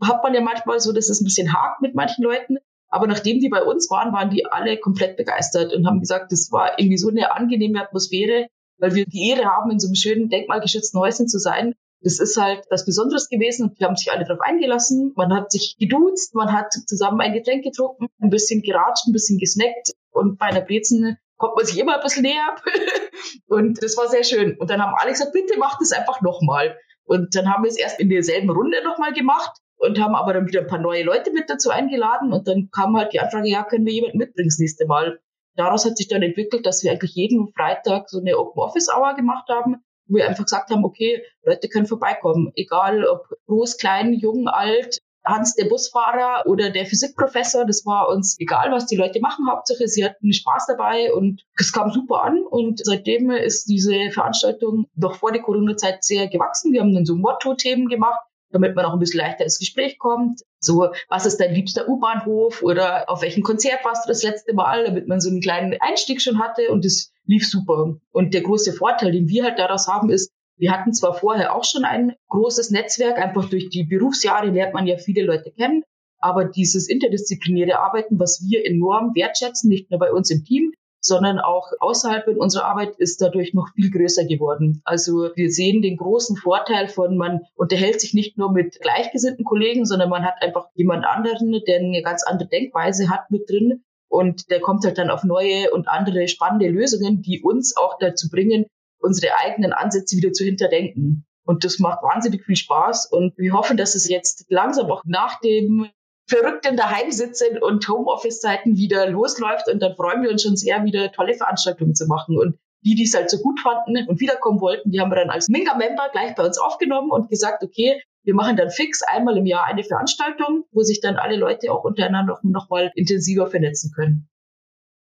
hat 0.00 0.22
man 0.22 0.34
ja 0.34 0.40
manchmal 0.40 0.80
so, 0.80 0.92
dass 0.92 1.08
es 1.08 1.20
ein 1.20 1.24
bisschen 1.24 1.52
hakt 1.52 1.82
mit 1.82 1.94
manchen 1.94 2.22
Leuten. 2.22 2.58
Aber 2.88 3.06
nachdem 3.06 3.40
die 3.40 3.48
bei 3.48 3.62
uns 3.62 3.90
waren, 3.90 4.12
waren 4.12 4.30
die 4.30 4.46
alle 4.46 4.78
komplett 4.78 5.16
begeistert 5.16 5.74
und 5.74 5.86
haben 5.86 6.00
gesagt, 6.00 6.32
das 6.32 6.50
war 6.52 6.78
irgendwie 6.78 6.98
so 6.98 7.08
eine 7.08 7.34
angenehme 7.34 7.82
Atmosphäre, 7.82 8.46
weil 8.78 8.94
wir 8.94 9.06
die 9.06 9.28
Ehre 9.30 9.46
haben, 9.46 9.70
in 9.70 9.80
so 9.80 9.88
einem 9.88 9.96
schönen 9.96 10.28
denkmalgeschützten 10.28 11.00
Häuschen 11.00 11.28
zu 11.28 11.38
sein. 11.38 11.74
Das 12.00 12.20
ist 12.20 12.36
halt 12.36 12.64
was 12.70 12.84
Besonderes 12.84 13.28
gewesen 13.28 13.68
und 13.68 13.80
die 13.80 13.84
haben 13.84 13.96
sich 13.96 14.12
alle 14.12 14.24
darauf 14.24 14.40
eingelassen. 14.40 15.12
Man 15.16 15.34
hat 15.34 15.50
sich 15.50 15.76
geduzt, 15.78 16.34
man 16.34 16.52
hat 16.52 16.72
zusammen 16.72 17.20
ein 17.20 17.32
Getränk 17.32 17.64
getrunken, 17.64 18.06
ein 18.20 18.30
bisschen 18.30 18.62
geratscht, 18.62 19.08
ein 19.08 19.12
bisschen 19.12 19.38
gesnackt 19.38 19.92
und 20.12 20.38
bei 20.38 20.46
einer 20.46 20.60
Brezen 20.60 21.16
kommt 21.36 21.56
man 21.56 21.66
sich 21.66 21.78
immer 21.78 21.96
ein 21.96 22.02
bisschen 22.02 22.22
näher. 22.22 22.54
und 23.48 23.82
das 23.82 23.96
war 23.96 24.08
sehr 24.08 24.24
schön. 24.24 24.56
Und 24.58 24.70
dann 24.70 24.80
haben 24.80 24.94
alle 24.96 25.10
gesagt, 25.10 25.32
bitte 25.32 25.58
macht 25.58 25.80
es 25.82 25.92
einfach 25.92 26.20
nochmal. 26.20 26.76
Und 27.04 27.34
dann 27.34 27.52
haben 27.52 27.64
wir 27.64 27.70
es 27.70 27.78
erst 27.78 27.98
in 27.98 28.08
derselben 28.08 28.50
Runde 28.50 28.82
nochmal 28.84 29.12
gemacht 29.12 29.58
und 29.78 30.00
haben 30.00 30.14
aber 30.14 30.32
dann 30.32 30.46
wieder 30.46 30.60
ein 30.60 30.66
paar 30.66 30.80
neue 30.80 31.04
Leute 31.04 31.32
mit 31.32 31.48
dazu 31.48 31.70
eingeladen 31.70 32.32
und 32.32 32.48
dann 32.48 32.70
kam 32.70 32.96
halt 32.96 33.12
die 33.12 33.20
Anfrage, 33.20 33.48
ja, 33.48 33.64
können 33.64 33.86
wir 33.86 33.92
jemanden 33.92 34.18
mitbringen 34.18 34.48
das 34.48 34.58
nächste 34.58 34.86
Mal. 34.86 35.20
Daraus 35.54 35.84
hat 35.84 35.96
sich 35.96 36.08
dann 36.08 36.22
entwickelt, 36.22 36.66
dass 36.66 36.82
wir 36.82 36.90
eigentlich 36.90 37.14
jeden 37.14 37.52
Freitag 37.52 38.10
so 38.10 38.20
eine 38.20 38.38
Open 38.38 38.60
Office 38.60 38.88
Hour 38.94 39.14
gemacht 39.14 39.48
haben, 39.48 39.76
wo 40.06 40.16
wir 40.16 40.28
einfach 40.28 40.44
gesagt 40.44 40.70
haben, 40.70 40.84
okay, 40.84 41.22
Leute 41.42 41.68
können 41.68 41.86
vorbeikommen, 41.86 42.52
egal 42.56 43.04
ob 43.04 43.26
groß, 43.46 43.78
klein, 43.78 44.12
jung, 44.12 44.48
alt, 44.48 44.98
Hans 45.26 45.56
der 45.56 45.64
Busfahrer 45.64 46.46
oder 46.46 46.70
der 46.70 46.86
Physikprofessor, 46.86 47.66
das 47.66 47.84
war 47.84 48.08
uns 48.08 48.36
egal, 48.38 48.70
was 48.70 48.86
die 48.86 48.94
Leute 48.94 49.20
machen. 49.20 49.50
Hauptsache, 49.50 49.88
sie 49.88 50.04
hatten 50.04 50.32
Spaß 50.32 50.66
dabei 50.68 51.12
und 51.12 51.42
es 51.58 51.72
kam 51.72 51.90
super 51.90 52.22
an. 52.22 52.44
Und 52.48 52.80
seitdem 52.84 53.32
ist 53.32 53.64
diese 53.64 54.10
Veranstaltung 54.12 54.86
noch 54.94 55.16
vor 55.16 55.32
der 55.32 55.42
Corona-Zeit 55.42 56.04
sehr 56.04 56.28
gewachsen. 56.28 56.72
Wir 56.72 56.80
haben 56.80 56.94
dann 56.94 57.04
so 57.04 57.16
Motto-Themen 57.16 57.88
gemacht 57.88 58.20
damit 58.56 58.74
man 58.74 58.86
auch 58.86 58.94
ein 58.94 58.98
bisschen 58.98 59.20
leichter 59.20 59.44
ins 59.44 59.58
Gespräch 59.58 59.98
kommt. 59.98 60.40
So, 60.60 60.88
was 61.08 61.26
ist 61.26 61.38
dein 61.38 61.54
liebster 61.54 61.88
U-Bahnhof 61.88 62.62
oder 62.62 63.10
auf 63.10 63.20
welchem 63.20 63.42
Konzert 63.42 63.84
warst 63.84 64.06
du 64.06 64.08
das 64.08 64.22
letzte 64.22 64.54
Mal, 64.54 64.84
damit 64.84 65.06
man 65.08 65.20
so 65.20 65.28
einen 65.28 65.42
kleinen 65.42 65.76
Einstieg 65.80 66.22
schon 66.22 66.38
hatte 66.38 66.70
und 66.70 66.84
das 66.84 67.12
lief 67.26 67.46
super. 67.46 67.96
Und 68.12 68.32
der 68.34 68.40
große 68.40 68.72
Vorteil, 68.72 69.12
den 69.12 69.28
wir 69.28 69.44
halt 69.44 69.58
daraus 69.58 69.88
haben, 69.88 70.10
ist, 70.10 70.32
wir 70.56 70.72
hatten 70.72 70.94
zwar 70.94 71.14
vorher 71.14 71.54
auch 71.54 71.64
schon 71.64 71.84
ein 71.84 72.14
großes 72.28 72.70
Netzwerk, 72.70 73.18
einfach 73.18 73.50
durch 73.50 73.68
die 73.68 73.84
Berufsjahre 73.84 74.48
lernt 74.48 74.72
man 74.72 74.86
ja 74.86 74.96
viele 74.96 75.22
Leute 75.22 75.50
kennen, 75.50 75.82
aber 76.18 76.46
dieses 76.46 76.88
interdisziplinäre 76.88 77.78
Arbeiten, 77.78 78.18
was 78.18 78.42
wir 78.42 78.64
enorm 78.64 79.14
wertschätzen, 79.14 79.68
nicht 79.68 79.90
nur 79.90 80.00
bei 80.00 80.10
uns 80.10 80.30
im 80.30 80.44
Team, 80.44 80.72
sondern 81.00 81.38
auch 81.38 81.72
außerhalb 81.80 82.26
in 82.28 82.38
unserer 82.38 82.64
Arbeit 82.64 82.96
ist 82.98 83.20
dadurch 83.22 83.54
noch 83.54 83.68
viel 83.74 83.90
größer 83.90 84.24
geworden. 84.24 84.82
Also 84.84 85.30
wir 85.34 85.50
sehen 85.50 85.82
den 85.82 85.96
großen 85.96 86.36
Vorteil 86.36 86.88
von, 86.88 87.16
man 87.16 87.40
unterhält 87.54 88.00
sich 88.00 88.14
nicht 88.14 88.38
nur 88.38 88.52
mit 88.52 88.80
gleichgesinnten 88.80 89.44
Kollegen, 89.44 89.84
sondern 89.84 90.10
man 90.10 90.24
hat 90.24 90.42
einfach 90.42 90.68
jemand 90.74 91.04
anderen, 91.04 91.60
der 91.66 91.78
eine 91.78 92.02
ganz 92.02 92.24
andere 92.24 92.48
Denkweise 92.48 93.08
hat 93.08 93.30
mit 93.30 93.48
drin. 93.48 93.84
Und 94.08 94.50
der 94.50 94.60
kommt 94.60 94.84
halt 94.84 94.98
dann 94.98 95.10
auf 95.10 95.24
neue 95.24 95.70
und 95.72 95.88
andere 95.88 96.28
spannende 96.28 96.68
Lösungen, 96.68 97.22
die 97.22 97.42
uns 97.42 97.76
auch 97.76 97.98
dazu 97.98 98.28
bringen, 98.28 98.66
unsere 98.98 99.32
eigenen 99.38 99.72
Ansätze 99.72 100.16
wieder 100.16 100.32
zu 100.32 100.44
hinterdenken. 100.44 101.26
Und 101.44 101.64
das 101.64 101.78
macht 101.78 102.02
wahnsinnig 102.02 102.44
viel 102.44 102.56
Spaß. 102.56 103.06
Und 103.06 103.36
wir 103.38 103.52
hoffen, 103.52 103.76
dass 103.76 103.94
es 103.94 104.08
jetzt 104.08 104.46
langsam 104.48 104.90
auch 104.90 105.02
nach 105.04 105.40
dem 105.40 105.88
verrückten 106.26 106.76
Daheimsitzen 106.76 107.62
und 107.62 107.88
Homeoffice-Zeiten 107.88 108.76
wieder 108.76 109.08
losläuft. 109.08 109.68
Und 109.68 109.80
dann 109.80 109.94
freuen 109.94 110.22
wir 110.22 110.30
uns 110.30 110.42
schon 110.42 110.56
sehr, 110.56 110.84
wieder 110.84 111.12
tolle 111.12 111.34
Veranstaltungen 111.34 111.94
zu 111.94 112.06
machen. 112.06 112.36
Und 112.38 112.58
die, 112.84 112.94
die 112.94 113.04
es 113.04 113.14
halt 113.14 113.30
so 113.30 113.38
gut 113.38 113.60
fanden 113.60 114.06
und 114.08 114.20
wiederkommen 114.20 114.60
wollten, 114.60 114.90
die 114.90 115.00
haben 115.00 115.10
wir 115.10 115.16
dann 115.16 115.30
als 115.30 115.48
Minga-Member 115.48 116.08
gleich 116.12 116.34
bei 116.34 116.44
uns 116.44 116.58
aufgenommen 116.58 117.10
und 117.10 117.28
gesagt, 117.28 117.62
okay, 117.62 118.00
wir 118.22 118.34
machen 118.34 118.56
dann 118.56 118.70
fix 118.70 119.02
einmal 119.02 119.36
im 119.36 119.46
Jahr 119.46 119.64
eine 119.64 119.84
Veranstaltung, 119.84 120.64
wo 120.72 120.82
sich 120.82 121.00
dann 121.00 121.16
alle 121.16 121.36
Leute 121.36 121.72
auch 121.72 121.84
untereinander 121.84 122.34
noch, 122.34 122.42
noch 122.42 122.70
mal 122.70 122.90
intensiver 122.94 123.48
vernetzen 123.48 123.92
können. 123.94 124.28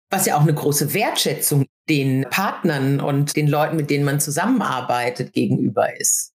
Was 0.10 0.26
ja 0.26 0.38
auch 0.38 0.42
eine 0.42 0.54
große 0.54 0.94
Wertschätzung 0.94 1.66
den 1.90 2.26
Partnern 2.30 3.00
und 3.00 3.36
den 3.36 3.48
Leuten, 3.48 3.76
mit 3.76 3.90
denen 3.90 4.06
man 4.06 4.20
zusammenarbeitet, 4.20 5.34
gegenüber 5.34 6.00
ist. 6.00 6.34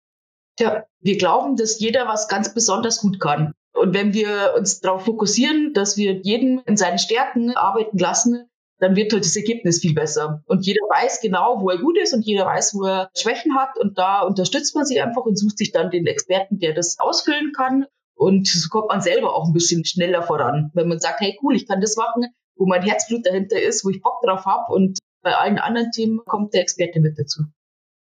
Ja, 0.59 0.85
wir 1.01 1.17
glauben, 1.17 1.57
dass 1.57 1.79
jeder 1.79 2.07
was 2.07 2.29
ganz 2.29 2.53
besonders 2.53 3.01
gut 3.01 3.21
kann. 3.21 3.53
Und 3.79 3.95
wenn 3.95 4.13
wir 4.13 4.55
uns 4.57 4.81
darauf 4.81 5.05
fokussieren, 5.05 5.73
dass 5.75 5.97
wir 5.97 6.13
jeden 6.23 6.61
in 6.61 6.77
seinen 6.77 6.99
Stärken 6.99 7.57
arbeiten 7.57 7.99
lassen, 7.99 8.49
dann 8.81 8.95
wird 8.95 9.13
halt 9.13 9.25
das 9.25 9.37
Ergebnis 9.37 9.81
viel 9.81 9.95
besser. 9.95 10.43
Und 10.47 10.65
jeder 10.65 10.83
weiß 10.83 11.21
genau, 11.21 11.61
wo 11.61 11.71
er 11.71 11.79
gut 11.79 11.99
ist 11.99 12.15
und 12.15 12.25
jeder 12.25 12.47
weiß, 12.47 12.75
wo 12.75 12.85
er 12.85 13.11
Schwächen 13.17 13.57
hat. 13.57 13.77
Und 13.79 13.99
da 13.99 14.23
unterstützt 14.23 14.75
man 14.75 14.85
sich 14.85 15.03
einfach 15.03 15.23
und 15.23 15.37
sucht 15.39 15.59
sich 15.59 15.73
dann 15.73 15.91
den 15.91 16.07
Experten, 16.07 16.59
der 16.59 16.75
das 16.75 16.99
ausfüllen 16.99 17.53
kann. 17.53 17.87
Und 18.15 18.49
so 18.49 18.69
kommt 18.69 18.89
man 18.89 19.01
selber 19.01 19.35
auch 19.35 19.47
ein 19.47 19.53
bisschen 19.53 19.85
schneller 19.85 20.23
voran, 20.23 20.71
wenn 20.75 20.89
man 20.89 20.99
sagt, 20.99 21.21
hey 21.21 21.39
cool, 21.43 21.55
ich 21.55 21.67
kann 21.69 21.81
das 21.81 21.97
machen, 21.97 22.27
wo 22.57 22.67
mein 22.67 22.83
Herzblut 22.83 23.25
dahinter 23.25 23.61
ist, 23.61 23.85
wo 23.85 23.91
ich 23.91 24.03
Bock 24.03 24.21
drauf 24.23 24.45
habe. 24.45 24.73
Und 24.73 24.99
bei 25.23 25.35
allen 25.35 25.59
anderen 25.59 25.91
Themen 25.91 26.21
kommt 26.25 26.55
der 26.55 26.63
Experte 26.63 27.01
mit 27.01 27.19
dazu. 27.19 27.45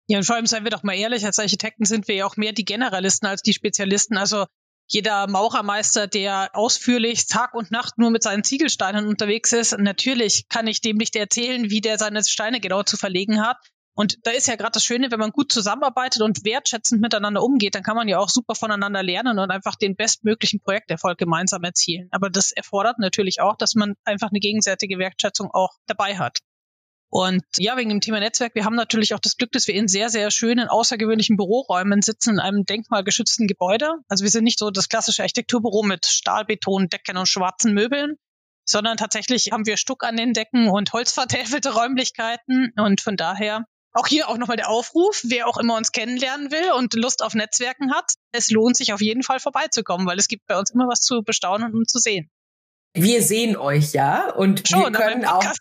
Ja, 0.09 0.19
und 0.19 0.25
vor 0.25 0.37
allem 0.37 0.47
seien 0.47 0.65
wir 0.65 0.71
doch 0.71 0.85
mal 0.85 0.97
ehrlich, 0.97 1.27
als 1.27 1.39
Architekten 1.39 1.85
sind 1.85 2.07
wir 2.07 2.15
ja 2.15 2.27
auch 2.27 2.37
mehr 2.37 2.53
die 2.53 2.65
Generalisten 2.65 3.27
als 3.27 3.43
die 3.43 3.53
Spezialisten. 3.53 4.17
Also 4.17 4.47
jeder 4.89 5.27
Maurermeister, 5.27 6.07
der 6.07 6.51
ausführlich 6.55 7.27
Tag 7.27 7.55
und 7.55 7.71
Nacht 7.71 7.99
nur 7.99 8.11
mit 8.11 8.23
seinen 8.23 8.45
Ziegelsteinen 8.45 9.07
unterwegs 9.07 9.53
ist, 9.53 9.77
natürlich 9.79 10.49
kann 10.49 10.67
ich 10.67 10.81
dem 10.81 10.97
nicht 10.97 11.17
erzählen, 11.17 11.71
wie 11.71 11.81
der 11.81 11.99
seine 11.99 12.23
Steine 12.25 12.61
genau 12.61 12.83
zu 12.83 12.97
verlegen 12.97 13.41
hat. 13.45 13.59
Und 13.99 14.19
da 14.27 14.31
ist 14.31 14.47
ja 14.47 14.57
gerade 14.57 14.73
das 14.73 14.85
Schöne, 14.85 15.11
wenn 15.11 15.19
man 15.19 15.31
gut 15.31 15.51
zusammenarbeitet 15.51 16.21
und 16.21 16.45
wertschätzend 16.45 17.01
miteinander 17.01 17.43
umgeht, 17.43 17.75
dann 17.75 17.83
kann 17.83 17.97
man 17.97 18.09
ja 18.09 18.19
auch 18.19 18.29
super 18.29 18.55
voneinander 18.55 19.03
lernen 19.03 19.39
und 19.39 19.51
einfach 19.51 19.75
den 19.75 19.97
bestmöglichen 19.97 20.61
Projekterfolg 20.61 21.17
gemeinsam 21.17 21.65
erzielen. 21.65 22.09
Aber 22.11 22.29
das 22.29 22.53
erfordert 22.53 22.99
natürlich 22.99 23.41
auch, 23.41 23.57
dass 23.57 23.75
man 23.75 23.95
einfach 24.05 24.29
eine 24.31 24.41
gegenseitige 24.41 24.99
Wertschätzung 24.99 25.51
auch 25.51 25.71
dabei 25.87 26.19
hat. 26.19 26.41
Und 27.19 27.45
ja, 27.57 27.79
wegen 27.79 27.89
dem 27.89 28.03
Thema 28.03 28.21
Netzwerk, 28.21 28.55
wir 28.55 28.67
haben 28.67 28.75
natürlich 28.75 29.15
auch 29.15 29.19
das 29.19 29.39
Glück, 29.39 29.51
dass 29.53 29.67
wir 29.67 29.75
in 29.75 29.89
sehr, 29.89 30.11
sehr 30.11 30.31
schönen, 30.31 30.69
außergewöhnlichen 30.69 31.39
Büroräumen 31.39 32.03
sitzen, 32.03 32.35
in 32.35 32.41
einem 32.41 32.67
denkmalgeschützten 32.67 33.47
Gebäude. 33.47 33.89
Also 34.07 34.23
wir 34.23 34.31
sind 34.31 34.45
nicht 34.45 34.59
so 34.59 34.71
das 34.71 34.91
klassische 34.91 35.23
Architekturbüro 35.23 35.83
mit 35.83 36.05
Stahlbeton, 36.05 36.91
Decken 36.91 37.17
und 37.17 37.27
schwarzen 37.27 37.73
Möbeln, 37.73 38.17
sondern 38.67 38.99
tatsächlich 38.99 39.51
haben 39.51 39.65
wir 39.65 39.79
Stuck 39.79 40.05
an 40.05 40.19
den 40.19 40.35
Decken 40.35 40.69
und 40.69 40.93
holzvertäfelte 40.93 41.73
Räumlichkeiten. 41.73 42.75
Und 42.77 43.01
von 43.01 43.17
daher 43.17 43.65
auch 43.95 44.09
hier 44.09 44.29
auch 44.29 44.37
nochmal 44.37 44.59
der 44.59 44.69
Aufruf, 44.69 45.23
wer 45.25 45.49
auch 45.49 45.57
immer 45.57 45.79
uns 45.79 45.93
kennenlernen 45.93 46.51
will 46.51 46.73
und 46.73 46.93
Lust 46.93 47.23
auf 47.23 47.33
Netzwerken 47.33 47.95
hat, 47.95 48.13
es 48.33 48.51
lohnt 48.51 48.77
sich 48.77 48.93
auf 48.93 49.01
jeden 49.01 49.23
Fall 49.23 49.41
vorbeizukommen, 49.41 50.07
weil 50.07 50.19
es 50.19 50.29
gibt 50.29 50.45
bei 50.47 50.59
uns 50.59 50.69
immer 50.69 50.87
was 50.87 51.01
zu 51.01 51.23
bestaunen 51.23 51.73
und 51.73 51.89
zu 51.89 51.99
sehen. 51.99 52.31
Wir 52.97 53.23
sehen 53.23 53.57
euch 53.57 53.93
ja 53.93 54.33
und 54.35 54.67
Schon, 54.69 54.81
wir 54.81 54.93
können 54.93 55.25
auch 55.25 55.45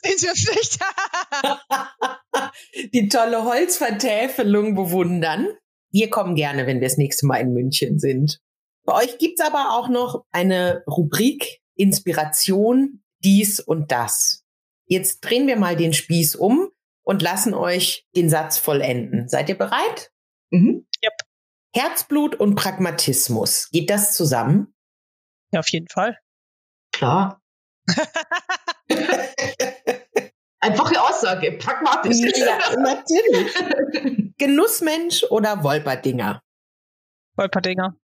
die 2.93 3.09
tolle 3.09 3.43
Holzvertäfelung 3.43 4.75
bewundern. 4.75 5.47
Wir 5.91 6.09
kommen 6.09 6.35
gerne, 6.35 6.67
wenn 6.67 6.79
wir 6.79 6.87
das 6.87 6.97
nächste 6.97 7.25
Mal 7.25 7.37
in 7.37 7.53
München 7.53 7.99
sind. 7.99 8.39
Bei 8.85 9.03
euch 9.03 9.17
gibt's 9.17 9.41
aber 9.41 9.77
auch 9.77 9.89
noch 9.89 10.25
eine 10.31 10.83
Rubrik 10.87 11.61
Inspiration, 11.75 13.03
dies 13.23 13.59
und 13.59 13.91
das. 13.91 14.43
Jetzt 14.85 15.21
drehen 15.21 15.47
wir 15.47 15.57
mal 15.57 15.75
den 15.75 15.93
Spieß 15.93 16.35
um 16.35 16.69
und 17.03 17.21
lassen 17.21 17.53
euch 17.53 18.07
den 18.15 18.29
Satz 18.29 18.57
vollenden. 18.57 19.27
Seid 19.27 19.49
ihr 19.49 19.57
bereit? 19.57 20.11
Mhm. 20.51 20.87
Yep. 21.03 21.13
Herzblut 21.73 22.35
und 22.35 22.55
Pragmatismus. 22.55 23.69
Geht 23.71 23.89
das 23.89 24.13
zusammen? 24.13 24.73
Ja, 25.51 25.59
auf 25.59 25.69
jeden 25.69 25.87
Fall. 25.87 26.17
Klar. 26.95 27.41
Einfache 30.59 31.01
Aussage, 31.01 31.51
pragmatisch. 31.59 32.17
Ja, 32.37 32.57
natürlich. 32.77 34.33
Genussmensch 34.37 35.23
oder 35.29 35.61
Wolperdinger? 35.63 36.41
Wolperdinger. 37.35 37.95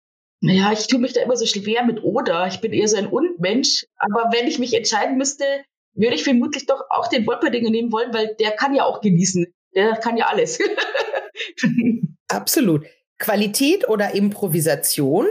Naja, 0.41 0.73
ich 0.73 0.87
tue 0.87 0.99
mich 0.99 1.13
da 1.13 1.21
immer 1.21 1.37
so 1.37 1.45
schwer 1.45 1.85
mit 1.85 2.03
oder. 2.03 2.47
Ich 2.47 2.59
bin 2.59 2.73
eher 2.73 2.89
so 2.89 2.97
ein 2.97 3.07
Und-Mensch. 3.07 3.85
Aber 3.95 4.31
wenn 4.33 4.47
ich 4.47 4.59
mich 4.59 4.73
entscheiden 4.73 5.17
müsste, 5.17 5.45
würde 5.93 6.15
ich 6.15 6.25
vermutlich 6.25 6.65
doch 6.65 6.83
auch 6.89 7.07
den 7.07 7.25
Wolperdinger 7.25 7.69
nehmen 7.69 7.93
wollen, 7.93 8.13
weil 8.13 8.35
der 8.35 8.51
kann 8.51 8.75
ja 8.75 8.83
auch 8.83 8.99
genießen. 8.99 9.45
Der 9.73 9.95
kann 9.95 10.17
ja 10.17 10.25
alles. 10.25 10.59
Absolut. 12.27 12.85
Qualität 13.19 13.87
oder 13.87 14.13
Improvisation? 14.13 15.27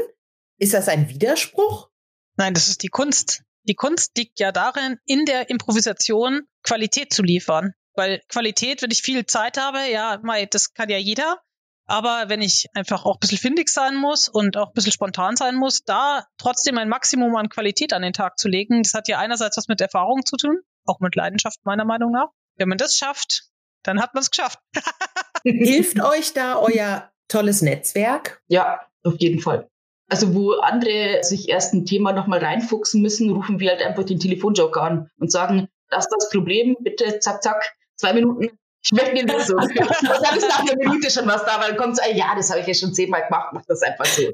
Ist 0.59 0.73
das 0.73 0.88
ein 0.88 1.11
Widerspruch? 1.11 1.90
Nein, 2.37 2.55
das 2.55 2.69
ist 2.69 2.83
die 2.83 2.88
Kunst. 2.88 3.43
Die 3.64 3.75
Kunst 3.75 4.17
liegt 4.17 4.40
ja 4.40 4.52
darin, 4.52 4.97
in 5.07 5.25
der 5.25 5.50
Improvisation 5.50 6.43
Qualität 6.62 7.12
zu 7.12 7.23
liefern. 7.23 7.73
Weil 7.95 8.21
Qualität, 8.29 8.83
wenn 8.83 8.90
ich 8.90 9.02
viel 9.02 9.26
Zeit 9.26 9.59
habe, 9.59 9.79
ja, 9.90 10.21
das 10.50 10.73
kann 10.73 10.88
ja 10.88 10.99
jeder. 10.99 11.40
Aber 11.87 12.29
wenn 12.29 12.40
ich 12.40 12.67
einfach 12.73 13.05
auch 13.05 13.17
ein 13.17 13.21
bisschen 13.21 13.38
findig 13.38 13.69
sein 13.69 13.97
muss 13.97 14.29
und 14.29 14.57
auch 14.57 14.69
ein 14.69 14.75
bisschen 14.75 14.93
spontan 14.93 15.35
sein 15.35 15.57
muss, 15.57 15.83
da 15.83 16.25
trotzdem 16.38 16.79
ein 16.79 16.88
Maximum 16.88 17.35
an 17.35 17.49
Qualität 17.49 17.93
an 17.93 18.02
den 18.02 18.12
Tag 18.12 18.38
zu 18.38 18.49
legen, 18.49 18.85
das 18.85 18.95
hat 18.95 19.09
ja 19.09 19.19
einerseits 19.19 19.57
was 19.57 19.67
mit 19.67 19.81
Erfahrung 19.81 20.25
zu 20.25 20.37
tun, 20.37 20.61
auch 20.85 21.00
mit 21.00 21.17
Leidenschaft 21.17 21.59
meiner 21.64 21.85
Meinung 21.85 22.12
nach. 22.12 22.29
Wenn 22.57 22.69
man 22.69 22.79
das 22.79 22.97
schafft, 22.97 23.50
dann 23.83 24.00
hat 24.00 24.14
man 24.14 24.23
es 24.23 24.31
geschafft. 24.31 24.61
Hilft 25.45 26.00
euch 26.00 26.33
da 26.33 26.59
euer 26.59 27.11
tolles 27.26 27.61
Netzwerk? 27.61 28.40
Ja, 28.47 28.87
auf 29.02 29.17
jeden 29.19 29.40
Fall. 29.40 29.69
Also 30.11 30.35
wo 30.35 30.55
andere 30.55 31.23
sich 31.23 31.49
erst 31.49 31.73
ein 31.73 31.87
Thema 31.87 32.12
nochmal 32.12 32.40
reinfuchsen 32.40 33.00
müssen, 33.00 33.31
rufen 33.31 33.61
wir 33.61 33.71
halt 33.71 33.81
einfach 33.81 34.05
den 34.05 34.19
Telefonjoker 34.19 34.83
an 34.83 35.11
und 35.19 35.31
sagen, 35.31 35.69
das 35.88 36.07
ist 36.07 36.14
das 36.19 36.31
Problem, 36.31 36.76
bitte 36.81 37.21
zack, 37.21 37.43
zack, 37.43 37.76
zwei 37.97 38.12
Minuten, 38.12 38.50
ich 38.83 38.93
möchte 38.93 39.11
eine 39.11 39.33
Lösung. 39.33 39.59
und 39.59 39.71
dann 39.71 40.37
ist 40.37 40.49
nach 40.49 40.61
einer 40.61 40.76
Minute 40.76 41.11
schon 41.11 41.26
was 41.26 41.45
da, 41.45 41.61
weil 41.61 41.69
dann 41.69 41.76
kommt 41.76 41.97
so, 41.97 42.02
ja, 42.12 42.35
das 42.35 42.50
habe 42.50 42.61
ich 42.61 42.67
ja 42.67 42.75
schon 42.75 42.93
zehnmal 42.93 43.25
gemacht, 43.25 43.50
mach 43.52 43.64
das 43.67 43.83
einfach 43.83 44.07
so. 44.07 44.23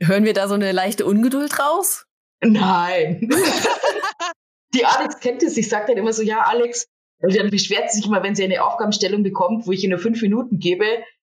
Hören 0.00 0.24
wir 0.24 0.32
da 0.32 0.48
so 0.48 0.54
eine 0.54 0.72
leichte 0.72 1.04
Ungeduld 1.04 1.58
raus? 1.58 2.06
Nein. 2.40 3.28
Die 4.74 4.86
Alex 4.86 5.18
kennt 5.18 5.42
es, 5.42 5.56
ich 5.56 5.68
sage 5.68 5.86
dann 5.88 5.96
immer 5.96 6.12
so, 6.12 6.22
ja, 6.22 6.42
Alex, 6.42 6.86
und 7.20 7.36
dann 7.36 7.50
beschwert 7.50 7.90
sie 7.90 7.98
sich 7.98 8.06
immer, 8.06 8.22
wenn 8.22 8.36
sie 8.36 8.44
eine 8.44 8.62
Aufgabenstellung 8.62 9.22
bekommt, 9.22 9.66
wo 9.66 9.72
ich 9.72 9.82
ihr 9.82 9.90
nur 9.90 9.98
fünf 9.98 10.22
Minuten 10.22 10.60
gebe, 10.60 10.84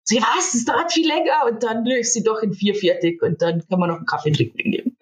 sie 0.08 0.22
was, 0.22 0.54
das 0.54 0.66
dauert 0.66 0.94
viel 0.94 1.06
länger 1.06 1.46
und 1.46 1.64
dann 1.64 1.86
ist 1.86 2.14
sie 2.14 2.24
doch 2.24 2.42
in 2.42 2.54
vier 2.54 2.76
fertig 2.76 3.22
und 3.22 3.42
dann 3.42 3.68
kann 3.68 3.80
man 3.80 3.90
noch 3.90 3.98
einen 3.98 4.06
Kaffee 4.06 4.32
trinken 4.32 4.72
gehen. 4.72 4.98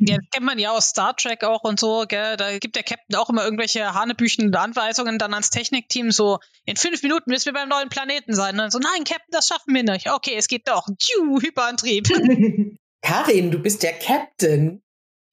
Ja, 0.00 0.18
kennt 0.30 0.44
man 0.44 0.58
ja 0.58 0.72
aus 0.72 0.90
Star 0.90 1.16
Trek 1.16 1.42
auch 1.42 1.64
und 1.64 1.80
so, 1.80 2.04
gell? 2.06 2.36
Da 2.36 2.58
gibt 2.58 2.76
der 2.76 2.82
Captain 2.82 3.16
auch 3.16 3.30
immer 3.30 3.44
irgendwelche 3.44 3.94
hanebüchenden 3.94 4.54
Anweisungen 4.54 5.18
dann 5.18 5.32
ans 5.32 5.50
Technikteam, 5.50 6.10
so 6.10 6.38
in 6.66 6.76
fünf 6.76 7.02
Minuten 7.02 7.30
müssen 7.30 7.46
wir 7.46 7.54
beim 7.54 7.68
neuen 7.68 7.88
Planeten 7.88 8.34
sein. 8.34 8.52
Und 8.52 8.58
dann 8.58 8.70
so, 8.70 8.78
nein, 8.78 9.04
Captain, 9.04 9.30
das 9.30 9.48
schaffen 9.48 9.74
wir 9.74 9.82
nicht. 9.82 10.12
Okay, 10.12 10.34
es 10.36 10.48
geht 10.48 10.68
doch. 10.68 10.86
Tschu, 10.98 11.40
Hyperantrieb. 11.40 12.08
Karin, 13.02 13.50
du 13.50 13.58
bist 13.58 13.82
der 13.82 13.94
Captain. 13.94 14.82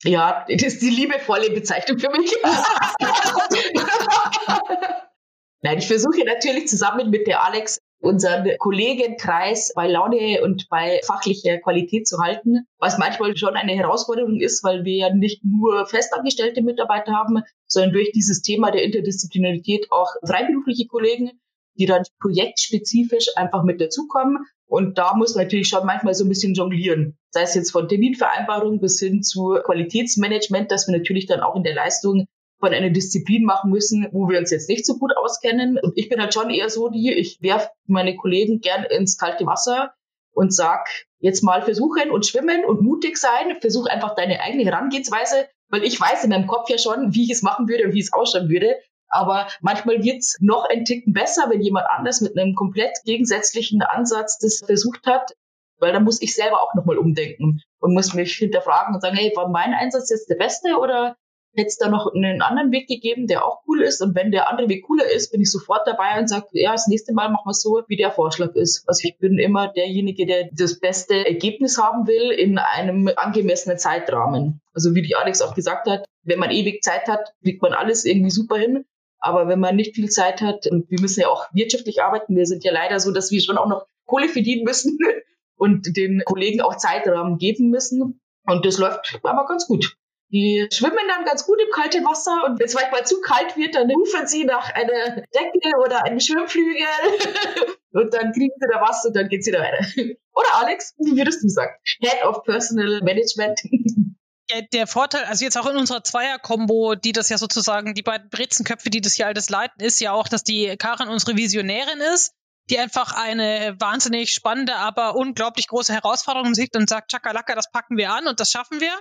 Ja, 0.04 0.46
das 0.50 0.64
ist 0.64 0.82
die 0.82 0.90
liebevolle 0.90 1.52
Bezeichnung 1.52 2.00
für 2.00 2.10
mich. 2.10 2.34
Nein, 5.62 5.78
ich 5.78 5.88
versuche 5.88 6.26
natürlich 6.26 6.68
zusammen 6.68 7.10
mit 7.10 7.28
der 7.28 7.44
Alex 7.44 7.80
unseren 8.04 8.48
Kollegenkreis 8.60 9.72
bei 9.76 9.88
Laune 9.88 10.42
und 10.44 10.68
bei 10.70 11.00
fachlicher 11.06 11.58
Qualität 11.60 12.08
zu 12.08 12.18
halten, 12.20 12.68
was 12.78 12.98
manchmal 12.98 13.36
schon 13.38 13.56
eine 13.56 13.72
Herausforderung 13.74 14.42
ist, 14.42 14.64
weil 14.64 14.84
wir 14.84 14.96
ja 14.96 15.16
nicht 15.16 15.44
nur 15.46 15.86
festangestellte 15.88 16.62
Mitarbeiter 16.62 17.14
haben, 17.14 17.44
sondern 17.66 17.94
durch 17.94 18.12
dieses 18.12 18.42
Thema 18.42 18.72
der 18.72 18.84
Interdisziplinarität 18.84 19.88
auch 19.90 20.12
freiberufliche 20.26 20.88
Kollegen, 20.88 21.32
die 21.76 21.86
dann 21.86 22.04
projektspezifisch 22.20 23.30
einfach 23.38 23.64
mit 23.64 23.80
dazukommen. 23.80 24.40
Und 24.68 24.98
da 24.98 25.16
muss 25.16 25.36
man 25.36 25.46
natürlich 25.46 25.70
schon 25.70 25.86
manchmal 25.86 26.14
so 26.14 26.26
ein 26.26 26.30
bisschen 26.30 26.54
jonglieren. 26.54 27.18
Sei 27.32 27.44
es 27.44 27.56
jetzt 27.56 27.72
von 27.72 27.88
Terminvereinbarung 27.88 28.80
bis 28.80 29.00
hin 29.00 29.24
zu 29.24 29.58
Qualitätsmanagement, 29.64 30.72
dass 30.72 30.88
wir 30.88 30.98
natürlich 30.98 31.26
dann 31.26 31.40
auch 31.40 31.56
in 31.56 31.64
der 31.64 31.76
Leistung 31.76 32.26
von 32.64 32.74
einer 32.74 32.92
Disziplin 32.92 33.44
machen 33.44 33.72
müssen, 33.72 34.08
wo 34.14 34.30
wir 34.30 34.40
uns 34.40 34.50
jetzt 34.50 34.70
nicht 34.70 34.86
so 34.86 34.98
gut 34.98 35.12
auskennen. 35.18 35.78
Und 35.78 35.98
ich 35.98 36.08
bin 36.08 36.22
halt 36.22 36.34
schon 36.34 36.50
eher 36.50 36.70
so 36.70 36.88
die, 36.88 37.12
ich 37.12 37.42
werfe 37.42 37.68
meine 37.88 38.16
Kollegen 38.16 38.62
gern 38.62 38.86
ins 38.86 39.18
kalte 39.18 39.46
Wasser 39.46 39.94
und 40.32 40.56
sag, 40.56 40.88
jetzt 41.20 41.44
mal 41.44 41.62
versuchen 41.62 42.10
und 42.10 42.26
schwimmen 42.26 42.64
und 42.64 42.82
mutig 42.82 43.18
sein. 43.18 43.58
Versuch 43.60 43.88
einfach 43.88 44.16
deine 44.16 44.40
eigene 44.40 44.64
Herangehensweise, 44.64 45.50
weil 45.68 45.84
ich 45.84 46.00
weiß 46.00 46.24
in 46.24 46.30
meinem 46.30 46.48
Kopf 46.48 46.70
ja 46.70 46.78
schon, 46.78 47.14
wie 47.14 47.26
ich 47.26 47.32
es 47.32 47.42
machen 47.42 47.68
würde 47.68 47.84
und 47.84 47.94
wie 47.94 48.00
es 48.00 48.14
ausschauen 48.14 48.48
würde. 48.48 48.78
Aber 49.10 49.50
manchmal 49.60 50.02
wird's 50.02 50.38
noch 50.40 50.64
ein 50.70 50.86
Ticken 50.86 51.12
besser, 51.12 51.50
wenn 51.50 51.60
jemand 51.60 51.88
anders 51.90 52.22
mit 52.22 52.38
einem 52.38 52.56
komplett 52.56 52.98
gegensätzlichen 53.04 53.82
Ansatz 53.82 54.40
das 54.40 54.62
versucht 54.66 55.06
hat, 55.06 55.34
weil 55.80 55.92
dann 55.92 56.06
muss 56.06 56.22
ich 56.22 56.34
selber 56.34 56.62
auch 56.62 56.74
nochmal 56.76 56.98
umdenken 56.98 57.60
und 57.80 57.94
muss 57.94 58.14
mich 58.14 58.34
hinterfragen 58.36 58.96
und 58.96 59.02
sagen, 59.02 59.18
hey, 59.18 59.34
war 59.36 59.50
mein 59.50 59.74
Einsatz 59.74 60.10
jetzt 60.10 60.30
der 60.30 60.36
beste 60.36 60.78
oder 60.78 61.18
hätte 61.56 61.68
es 61.68 61.78
da 61.78 61.90
noch 61.90 62.14
einen 62.14 62.42
anderen 62.42 62.72
Weg 62.72 62.88
gegeben, 62.88 63.28
der 63.28 63.46
auch 63.46 63.62
cool 63.68 63.82
ist. 63.82 64.02
Und 64.02 64.16
wenn 64.16 64.32
der 64.32 64.50
andere 64.50 64.70
Weg 64.70 64.86
cooler 64.86 65.10
ist, 65.10 65.32
bin 65.32 65.42
ich 65.42 65.52
sofort 65.52 65.86
dabei 65.86 66.20
und 66.20 66.28
sage, 66.28 66.48
ja, 66.52 66.72
das 66.72 66.88
nächste 66.88 67.14
Mal 67.14 67.30
machen 67.30 67.46
wir 67.46 67.54
so, 67.54 67.84
wie 67.88 67.96
der 67.96 68.12
Vorschlag 68.12 68.56
ist. 68.56 68.84
Also 68.88 69.08
ich 69.08 69.18
bin 69.18 69.38
immer 69.38 69.68
derjenige, 69.68 70.26
der 70.26 70.50
das 70.52 70.80
beste 70.80 71.26
Ergebnis 71.26 71.78
haben 71.78 72.08
will 72.08 72.32
in 72.32 72.58
einem 72.58 73.10
angemessenen 73.16 73.78
Zeitrahmen. 73.78 74.62
Also 74.74 74.96
wie 74.96 75.04
die 75.04 75.16
Alex 75.16 75.42
auch 75.42 75.54
gesagt 75.54 75.88
hat, 75.88 76.06
wenn 76.24 76.40
man 76.40 76.52
ewig 76.52 76.82
Zeit 76.82 77.08
hat, 77.08 77.34
kriegt 77.44 77.62
man 77.62 77.74
alles 77.74 78.06
irgendwie 78.06 78.32
super 78.32 78.58
hin. 78.58 78.86
Aber 79.20 79.48
wenn 79.48 79.60
man 79.60 79.76
nicht 79.76 79.96
viel 79.96 80.10
Zeit 80.10 80.42
hat, 80.42 80.68
und 80.68 80.90
wir 80.90 81.00
müssen 81.00 81.22
ja 81.22 81.30
auch 81.30 81.48
wirtschaftlich 81.54 82.02
arbeiten, 82.02 82.36
wir 82.36 82.46
sind 82.46 82.64
ja 82.64 82.74
leider 82.74 83.00
so, 83.00 83.12
dass 83.12 83.32
wir 83.32 83.42
schon 83.42 83.58
auch 83.58 83.68
noch 83.68 83.86
Kohle 84.06 84.28
verdienen 84.28 84.64
müssen 84.64 84.98
und 85.56 85.96
den 85.96 86.24
Kollegen 86.26 86.62
auch 86.62 86.76
Zeitrahmen 86.76 87.38
geben 87.38 87.70
müssen. 87.70 88.20
Und 88.46 88.66
das 88.66 88.80
läuft 88.80 89.20
aber 89.24 89.46
ganz 89.46 89.68
gut. 89.68 89.96
Die 90.34 90.68
schwimmen 90.74 91.08
dann 91.08 91.26
ganz 91.26 91.46
gut 91.46 91.62
im 91.62 91.70
kalten 91.72 92.04
Wasser 92.06 92.46
und 92.46 92.60
wenn 92.60 92.66
es 92.66 92.74
manchmal 92.74 93.06
zu 93.06 93.22
kalt 93.22 93.56
wird, 93.56 93.76
dann 93.76 93.92
rufen 93.92 94.26
sie 94.26 94.46
nach 94.46 94.68
einer 94.74 95.22
Decke 95.32 95.78
oder 95.86 96.04
einem 96.06 96.20
Schwimmflügel 96.20 96.88
und 97.92 98.12
dann 98.16 98.34
kriegen 98.34 98.54
sie 98.60 98.68
da 98.72 98.82
was 98.82 99.06
und 99.06 99.16
dann 99.16 99.30
geht's 99.30 99.46
wieder 99.46 99.60
weiter. 99.60 99.86
Oder 100.36 100.56
Alex, 100.56 100.96
wie 100.98 101.16
würdest 101.16 101.44
du 101.44 101.50
sagen? 101.50 101.74
Head 102.02 102.24
of 102.26 102.44
Personal 102.44 103.02
Management. 103.04 103.62
Der, 104.74 104.88
Vorteil, 104.88 105.24
also 105.26 105.46
jetzt 105.46 105.58
auch 105.58 105.70
in 105.70 105.78
unserer 105.78 106.04
Zweier-Kombo, 106.04 106.96
die 106.96 107.12
das 107.12 107.30
ja 107.30 107.38
sozusagen, 107.38 107.94
die 107.94 108.02
beiden 108.02 108.30
Brezenköpfe, 108.30 108.90
die 108.90 109.02
das 109.02 109.14
hier 109.14 109.28
alles 109.28 109.50
leiten, 109.50 109.84
ist 109.84 110.02
ja 110.02 110.12
auch, 110.12 110.28
dass 110.28 110.44
die 110.44 110.76
Karin 110.78 111.08
unsere 111.08 111.38
Visionärin 111.38 112.02
ist, 112.14 112.34
die 112.70 112.78
einfach 112.78 113.14
eine 113.14 113.76
wahnsinnig 113.80 114.32
spannende, 114.32 114.76
aber 114.76 115.16
unglaublich 115.16 115.68
große 115.68 115.94
Herausforderung 115.94 116.56
sieht 116.56 116.76
und 116.76 116.90
sagt, 116.90 117.12
Chakalaka, 117.12 117.56
das 117.56 117.72
packen 117.72 117.98
wir 117.98 118.12
an 118.12 118.28
und 118.28 118.40
das 118.40 118.52
schaffen 118.52 118.82
wir 118.82 118.94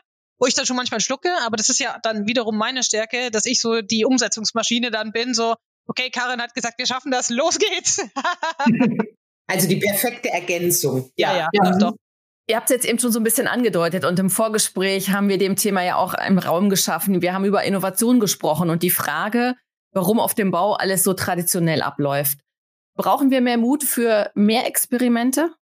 wo 0.43 0.47
ich 0.47 0.55
dann 0.55 0.67
schon 0.67 0.75
manchmal 0.75 0.99
schlucke, 0.99 1.29
aber 1.47 1.57
das 1.57 1.69
ist 1.69 1.79
ja 1.79 1.97
dann 2.03 2.27
wiederum 2.27 2.59
meine 2.59 2.83
Stärke, 2.83 3.31
dass 3.31 3.47
ich 3.47 3.61
so 3.61 3.81
die 3.81 4.05
Umsetzungsmaschine 4.05 4.91
dann 4.91 5.13
bin, 5.13 5.35
so, 5.35 5.55
okay, 5.87 6.11
Karin 6.11 6.43
hat 6.43 6.53
gesagt, 6.53 6.79
wir 6.79 6.87
schaffen 6.87 7.13
das, 7.13 7.31
los 7.31 7.61
geht's. 7.61 8.05
also 9.47 9.69
die 9.69 9.77
perfekte 9.77 10.31
Ergänzung. 10.31 11.13
Ja, 11.17 11.37
ja, 11.37 11.49
ja. 11.53 11.79
doch. 11.79 11.95
Ihr 12.49 12.57
habt 12.57 12.69
es 12.69 12.75
jetzt 12.75 12.87
eben 12.87 12.99
schon 12.99 13.13
so 13.13 13.21
ein 13.21 13.23
bisschen 13.23 13.47
angedeutet 13.47 14.05
und 14.05 14.19
im 14.19 14.31
Vorgespräch 14.31 15.11
haben 15.11 15.29
wir 15.29 15.39
dem 15.39 15.55
Thema 15.55 15.85
ja 15.85 15.95
auch 15.95 16.13
einen 16.13 16.41
Raum 16.41 16.71
geschaffen. 16.71 17.23
Wir 17.23 17.35
haben 17.35 17.45
über 17.45 17.63
Innovation 17.63 18.19
gesprochen 18.19 18.69
und 18.69 18.83
die 18.83 18.91
Frage, 18.91 19.55
warum 19.93 20.19
auf 20.19 20.35
dem 20.35 20.50
Bau 20.50 20.73
alles 20.73 21.05
so 21.05 21.15
traditionell 21.15 21.83
abläuft. 21.83 22.41
Brauchen 22.97 23.31
wir 23.31 23.43
mehr 23.43 23.59
Mut 23.59 23.85
für 23.85 24.33
mehr 24.35 24.67
Experimente? 24.67 25.55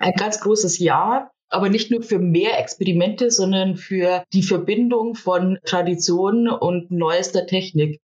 Ein 0.00 0.14
ganz 0.14 0.40
großes 0.40 0.80
Ja 0.80 1.30
aber 1.48 1.68
nicht 1.68 1.90
nur 1.90 2.02
für 2.02 2.18
mehr 2.18 2.58
Experimente, 2.58 3.30
sondern 3.30 3.76
für 3.76 4.24
die 4.32 4.42
Verbindung 4.42 5.14
von 5.14 5.58
Tradition 5.64 6.48
und 6.48 6.90
neuester 6.90 7.46
Technik. 7.46 8.00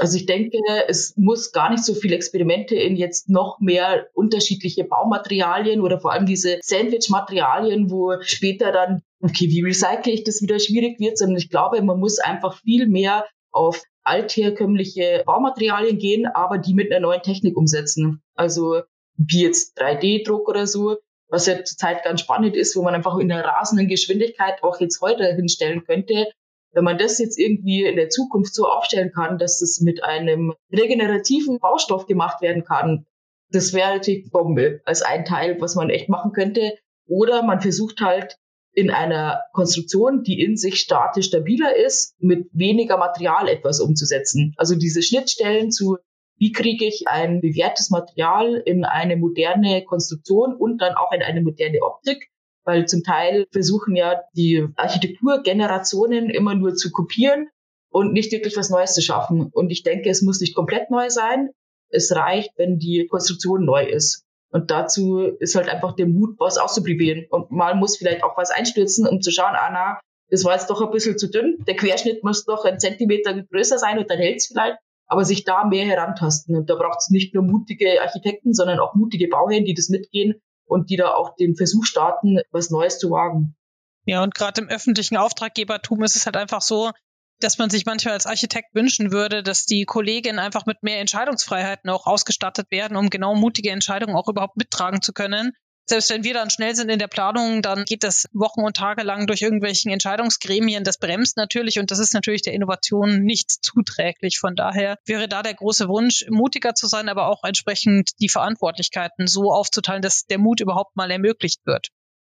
Also 0.00 0.16
ich 0.16 0.26
denke, 0.26 0.58
es 0.86 1.16
muss 1.16 1.50
gar 1.50 1.70
nicht 1.70 1.84
so 1.84 1.92
viele 1.92 2.14
Experimente 2.14 2.76
in 2.76 2.94
jetzt 2.94 3.28
noch 3.28 3.58
mehr 3.60 4.06
unterschiedliche 4.14 4.84
Baumaterialien 4.84 5.80
oder 5.80 6.00
vor 6.00 6.12
allem 6.12 6.24
diese 6.24 6.58
Sandwich-Materialien, 6.62 7.90
wo 7.90 8.14
später 8.20 8.70
dann, 8.70 9.02
okay, 9.20 9.48
wie 9.48 9.62
recycle 9.62 10.12
ich 10.12 10.22
das 10.22 10.40
wieder 10.40 10.60
schwierig 10.60 11.00
wird, 11.00 11.18
sondern 11.18 11.38
ich 11.38 11.50
glaube, 11.50 11.82
man 11.82 11.98
muss 11.98 12.20
einfach 12.20 12.60
viel 12.60 12.86
mehr 12.86 13.26
auf 13.50 13.82
altherkömmliche 14.04 15.24
Baumaterialien 15.26 15.98
gehen, 15.98 16.26
aber 16.26 16.58
die 16.58 16.74
mit 16.74 16.92
einer 16.92 17.00
neuen 17.00 17.22
Technik 17.22 17.56
umsetzen. 17.56 18.22
Also 18.34 18.82
wie 19.16 19.42
jetzt 19.42 19.80
3D-Druck 19.80 20.48
oder 20.48 20.68
so, 20.68 20.96
was 21.28 21.46
ja 21.46 21.62
zurzeit 21.64 22.04
ganz 22.04 22.20
spannend 22.20 22.56
ist, 22.56 22.76
wo 22.76 22.82
man 22.82 22.94
einfach 22.94 23.18
in 23.18 23.30
einer 23.30 23.44
rasenden 23.44 23.88
Geschwindigkeit 23.88 24.62
auch 24.62 24.80
jetzt 24.80 25.00
heute 25.00 25.34
hinstellen 25.34 25.84
könnte. 25.84 26.28
Wenn 26.72 26.84
man 26.84 26.98
das 26.98 27.18
jetzt 27.18 27.38
irgendwie 27.38 27.84
in 27.84 27.96
der 27.96 28.08
Zukunft 28.08 28.54
so 28.54 28.66
aufstellen 28.66 29.12
kann, 29.12 29.38
dass 29.38 29.62
es 29.62 29.80
mit 29.80 30.02
einem 30.04 30.54
regenerativen 30.72 31.58
Baustoff 31.58 32.06
gemacht 32.06 32.42
werden 32.42 32.64
kann, 32.64 33.06
das 33.50 33.72
wäre 33.72 33.96
natürlich 33.96 34.30
Bombe 34.30 34.80
als 34.84 35.02
ein 35.02 35.24
Teil, 35.24 35.60
was 35.60 35.74
man 35.74 35.90
echt 35.90 36.08
machen 36.08 36.32
könnte. 36.32 36.74
Oder 37.06 37.42
man 37.42 37.60
versucht 37.60 38.00
halt 38.00 38.36
in 38.72 38.90
einer 38.90 39.42
Konstruktion, 39.52 40.22
die 40.22 40.40
in 40.40 40.56
sich 40.56 40.78
statisch 40.78 41.26
stabiler 41.26 41.74
ist, 41.74 42.14
mit 42.20 42.48
weniger 42.52 42.98
Material 42.98 43.48
etwas 43.48 43.80
umzusetzen. 43.80 44.54
Also 44.56 44.76
diese 44.76 45.02
Schnittstellen 45.02 45.70
zu 45.70 45.96
wie 46.38 46.52
kriege 46.52 46.84
ich 46.86 47.08
ein 47.08 47.40
bewährtes 47.40 47.90
Material 47.90 48.54
in 48.64 48.84
eine 48.84 49.16
moderne 49.16 49.84
Konstruktion 49.84 50.54
und 50.54 50.78
dann 50.78 50.94
auch 50.94 51.12
in 51.12 51.22
eine 51.22 51.42
moderne 51.42 51.82
Optik? 51.82 52.30
Weil 52.64 52.86
zum 52.86 53.02
Teil 53.02 53.46
versuchen 53.50 53.96
ja 53.96 54.22
die 54.34 54.66
Architekturgenerationen 54.76 56.30
immer 56.30 56.54
nur 56.54 56.74
zu 56.74 56.90
kopieren 56.90 57.48
und 57.90 58.12
nicht 58.12 58.30
wirklich 58.30 58.56
was 58.56 58.70
Neues 58.70 58.94
zu 58.94 59.02
schaffen. 59.02 59.50
Und 59.52 59.70
ich 59.70 59.82
denke, 59.82 60.10
es 60.10 60.22
muss 60.22 60.40
nicht 60.40 60.54
komplett 60.54 60.90
neu 60.90 61.10
sein. 61.10 61.50
Es 61.90 62.14
reicht, 62.14 62.52
wenn 62.56 62.78
die 62.78 63.06
Konstruktion 63.10 63.64
neu 63.64 63.84
ist. 63.84 64.24
Und 64.50 64.70
dazu 64.70 65.20
ist 65.40 65.54
halt 65.56 65.68
einfach 65.68 65.94
der 65.96 66.06
Mut, 66.06 66.36
was 66.38 66.58
auszuprobieren. 66.58 67.26
Und 67.30 67.50
mal 67.50 67.74
muss 67.74 67.96
vielleicht 67.96 68.22
auch 68.22 68.36
was 68.36 68.50
einstürzen, 68.50 69.06
um 69.06 69.20
zu 69.20 69.30
schauen, 69.30 69.54
ah 69.54 69.70
na, 69.72 70.00
das 70.30 70.44
war 70.44 70.52
jetzt 70.54 70.68
doch 70.68 70.82
ein 70.82 70.90
bisschen 70.90 71.18
zu 71.18 71.30
dünn. 71.30 71.56
Der 71.66 71.76
Querschnitt 71.76 72.22
muss 72.22 72.44
doch 72.44 72.64
ein 72.64 72.78
Zentimeter 72.78 73.42
größer 73.42 73.78
sein 73.78 73.98
und 73.98 74.10
dann 74.10 74.18
hält 74.18 74.36
es 74.36 74.46
vielleicht 74.46 74.78
aber 75.08 75.24
sich 75.24 75.44
da 75.44 75.64
mehr 75.64 75.86
herantasten. 75.86 76.56
Und 76.56 76.70
da 76.70 76.76
braucht 76.76 76.98
es 77.00 77.10
nicht 77.10 77.34
nur 77.34 77.42
mutige 77.42 78.00
Architekten, 78.00 78.54
sondern 78.54 78.78
auch 78.78 78.94
mutige 78.94 79.28
Bauherren, 79.28 79.64
die 79.64 79.74
das 79.74 79.88
mitgehen 79.88 80.40
und 80.66 80.90
die 80.90 80.96
da 80.96 81.14
auch 81.14 81.34
den 81.34 81.56
Versuch 81.56 81.84
starten, 81.84 82.38
was 82.52 82.70
Neues 82.70 82.98
zu 82.98 83.10
wagen. 83.10 83.56
Ja, 84.04 84.22
und 84.22 84.34
gerade 84.34 84.60
im 84.60 84.68
öffentlichen 84.68 85.16
Auftraggebertum 85.16 86.02
ist 86.02 86.16
es 86.16 86.26
halt 86.26 86.36
einfach 86.36 86.62
so, 86.62 86.92
dass 87.40 87.58
man 87.58 87.70
sich 87.70 87.86
manchmal 87.86 88.14
als 88.14 88.26
Architekt 88.26 88.74
wünschen 88.74 89.12
würde, 89.12 89.42
dass 89.42 89.64
die 89.64 89.84
Kolleginnen 89.84 90.38
einfach 90.38 90.66
mit 90.66 90.82
mehr 90.82 91.00
Entscheidungsfreiheiten 91.00 91.88
auch 91.90 92.06
ausgestattet 92.06 92.70
werden, 92.70 92.96
um 92.96 93.10
genau 93.10 93.34
mutige 93.34 93.70
Entscheidungen 93.70 94.16
auch 94.16 94.28
überhaupt 94.28 94.56
mittragen 94.56 95.02
zu 95.02 95.12
können 95.12 95.52
selbst 95.88 96.10
wenn 96.10 96.24
wir 96.24 96.34
dann 96.34 96.50
schnell 96.50 96.74
sind 96.74 96.90
in 96.90 96.98
der 96.98 97.08
Planung, 97.08 97.62
dann 97.62 97.84
geht 97.84 98.04
das 98.04 98.26
Wochen 98.32 98.62
und 98.62 98.76
Tage 98.76 99.02
lang 99.02 99.26
durch 99.26 99.42
irgendwelchen 99.42 99.90
Entscheidungsgremien. 99.90 100.84
Das 100.84 100.98
bremst 100.98 101.36
natürlich 101.36 101.78
und 101.78 101.90
das 101.90 101.98
ist 101.98 102.12
natürlich 102.14 102.42
der 102.42 102.52
Innovation 102.52 103.22
nicht 103.22 103.50
zuträglich. 103.50 104.38
Von 104.38 104.54
daher 104.54 104.98
wäre 105.06 105.28
da 105.28 105.42
der 105.42 105.54
große 105.54 105.88
Wunsch, 105.88 106.26
mutiger 106.28 106.74
zu 106.74 106.86
sein, 106.86 107.08
aber 107.08 107.28
auch 107.28 107.42
entsprechend 107.44 108.10
die 108.20 108.28
Verantwortlichkeiten 108.28 109.26
so 109.26 109.52
aufzuteilen, 109.52 110.02
dass 110.02 110.26
der 110.26 110.38
Mut 110.38 110.60
überhaupt 110.60 110.96
mal 110.96 111.10
ermöglicht 111.10 111.60
wird. 111.64 111.88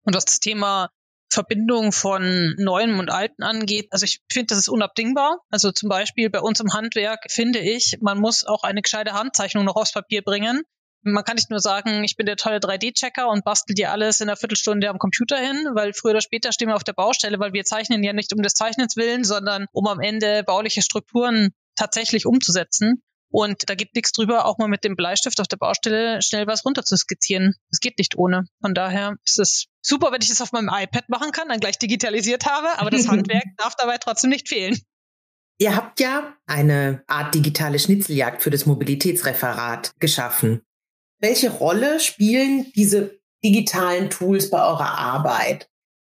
Und 0.05 0.17
was 0.17 0.25
das 0.25 0.41
Thema 0.41 0.89
Verbindung 1.33 1.93
von 1.93 2.55
Neuem 2.59 2.99
und 2.99 3.11
Alten 3.11 3.43
angeht. 3.43 3.89
Also 3.91 4.05
ich 4.05 4.21
finde, 4.31 4.49
das 4.49 4.59
ist 4.59 4.69
unabdingbar. 4.69 5.39
Also 5.51 5.73
zum 5.73 5.89
Beispiel 5.89 6.29
bei 6.29 6.41
uns 6.41 6.61
im 6.61 6.75
Handwerk 6.75 7.25
finde 7.31 7.59
ich, 7.59 7.97
man 8.03 8.19
muss 8.19 8.45
auch 8.45 8.65
eine 8.65 8.83
gescheite 8.83 9.13
Handzeichnung 9.13 9.65
noch 9.65 9.77
aufs 9.77 9.93
Papier 9.93 10.23
bringen. 10.23 10.63
Man 11.05 11.25
kann 11.25 11.35
nicht 11.35 11.51
nur 11.51 11.61
sagen, 11.61 12.05
ich 12.05 12.17
bin 12.17 12.27
der 12.27 12.37
tolle 12.37 12.59
3D-Checker 12.59 13.29
und 13.29 13.45
bastel 13.45 13.75
dir 13.75 13.91
alles 13.91 14.21
in 14.21 14.29
einer 14.29 14.37
Viertelstunde 14.37 14.89
am 14.89 14.99
Computer 14.99 15.37
hin, 15.37 15.69
weil 15.75 15.93
früher 15.93 16.13
oder 16.13 16.21
später 16.21 16.53
stehen 16.53 16.69
wir 16.69 16.77
auf 16.77 16.85
der 16.85 16.93
Baustelle, 16.93 17.41
weil 17.41 17.53
wir 17.53 17.65
zeichnen 17.65 18.05
ja 18.05 18.13
nicht 18.13 18.33
um 18.33 18.43
des 18.43 18.55
Zeichnens 18.55 18.97
willen, 18.97 19.25
sondern 19.25 19.67
um 19.73 19.87
am 19.89 20.01
Ende 20.01 20.45
bauliche 20.45 20.83
Strukturen 20.83 21.51
tatsächlich 21.75 22.25
umzusetzen. 22.25 23.03
Und 23.33 23.69
da 23.69 23.75
gibt 23.75 23.95
nichts 23.97 24.13
drüber, 24.13 24.45
auch 24.45 24.59
mal 24.59 24.69
mit 24.69 24.85
dem 24.85 24.95
Bleistift 24.95 25.41
auf 25.41 25.49
der 25.49 25.57
Baustelle 25.57 26.21
schnell 26.21 26.47
was 26.47 26.67
runter 26.67 26.85
zu 26.85 26.97
skizzieren. 26.97 27.55
Es 27.71 27.81
geht 27.81 27.99
nicht 27.99 28.17
ohne. 28.17 28.45
Von 28.61 28.75
daher 28.75 29.17
ist 29.25 29.39
es 29.39 29.67
super, 29.81 30.13
wenn 30.13 30.21
ich 30.21 30.29
das 30.29 30.43
auf 30.43 30.53
meinem 30.53 30.69
iPad 30.71 31.09
machen 31.09 31.33
kann, 31.33 31.49
dann 31.49 31.59
gleich 31.59 31.79
digitalisiert 31.79 32.45
habe, 32.45 32.79
aber 32.79 32.91
das 32.91 33.09
Handwerk 33.09 33.45
darf 33.57 33.75
dabei 33.77 33.97
trotzdem 33.97 34.31
nicht 34.31 34.49
fehlen. 34.49 34.79
Ihr 35.59 35.75
habt 35.75 36.01
ja 36.01 36.37
eine 36.47 37.03
Art 37.07 37.35
digitale 37.35 37.79
Schnitzeljagd 37.79 38.43
für 38.43 38.51
das 38.51 38.67
Mobilitätsreferat 38.67 39.93
geschaffen. 39.99 40.61
Welche 41.23 41.51
Rolle 41.51 42.01
spielen 42.01 42.71
diese 42.75 43.19
digitalen 43.45 44.11
Tools 44.11 44.51
bei 44.51 44.59
eurer 44.59 44.99
Arbeit? 44.99 45.69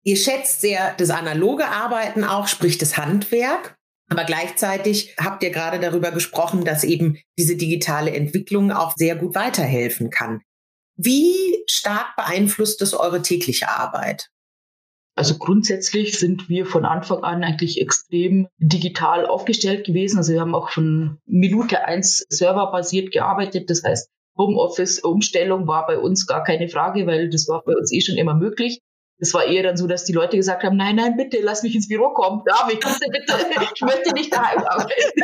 Ihr 0.03 0.17
schätzt 0.17 0.61
sehr 0.61 0.93
das 0.97 1.09
analoge 1.09 1.67
Arbeiten 1.67 2.23
auch, 2.23 2.47
sprich 2.47 2.77
das 2.77 2.97
Handwerk. 2.97 3.75
Aber 4.09 4.23
gleichzeitig 4.23 5.15
habt 5.19 5.43
ihr 5.43 5.49
gerade 5.49 5.79
darüber 5.79 6.11
gesprochen, 6.11 6.63
dass 6.63 6.83
eben 6.83 7.17
diese 7.37 7.57
digitale 7.57 8.11
Entwicklung 8.11 8.71
auch 8.71 8.93
sehr 8.95 9.15
gut 9.15 9.35
weiterhelfen 9.35 10.09
kann. 10.09 10.41
Wie 10.95 11.63
stark 11.67 12.15
beeinflusst 12.15 12.81
es 12.81 12.93
eure 12.93 13.21
tägliche 13.21 13.69
Arbeit? 13.69 14.29
Also 15.15 15.37
grundsätzlich 15.37 16.17
sind 16.19 16.47
wir 16.47 16.65
von 16.65 16.85
Anfang 16.85 17.23
an 17.23 17.43
eigentlich 17.43 17.81
extrem 17.81 18.47
digital 18.59 19.25
aufgestellt 19.25 19.85
gewesen. 19.85 20.17
Also 20.17 20.33
wir 20.33 20.41
haben 20.41 20.55
auch 20.55 20.69
von 20.69 21.17
Minute 21.25 21.85
eins 21.85 22.25
serverbasiert 22.29 23.11
gearbeitet. 23.11 23.69
Das 23.69 23.83
heißt, 23.83 24.09
Homeoffice-Umstellung 24.37 25.67
war 25.67 25.87
bei 25.87 25.97
uns 25.97 26.27
gar 26.27 26.43
keine 26.43 26.69
Frage, 26.69 27.07
weil 27.07 27.29
das 27.29 27.47
war 27.47 27.63
bei 27.63 27.73
uns 27.73 27.91
eh 27.91 28.01
schon 28.01 28.17
immer 28.17 28.35
möglich. 28.35 28.79
Es 29.19 29.33
war 29.33 29.45
eher 29.45 29.63
dann 29.63 29.77
so, 29.77 29.87
dass 29.87 30.05
die 30.05 30.13
Leute 30.13 30.37
gesagt 30.37 30.63
haben, 30.63 30.77
nein, 30.77 30.95
nein, 30.95 31.17
bitte, 31.17 31.39
lass 31.41 31.63
mich 31.63 31.73
ins 31.73 31.87
Büro 31.87 32.09
kommen. 32.09 32.43
Darf 32.45 32.69
ich, 32.71 32.79
bitte, 32.79 33.09
bitte, 33.09 33.33
ich 33.75 33.81
möchte 33.81 34.13
nicht 34.13 34.31
daheim 34.31 34.59
arbeiten. 34.59 35.21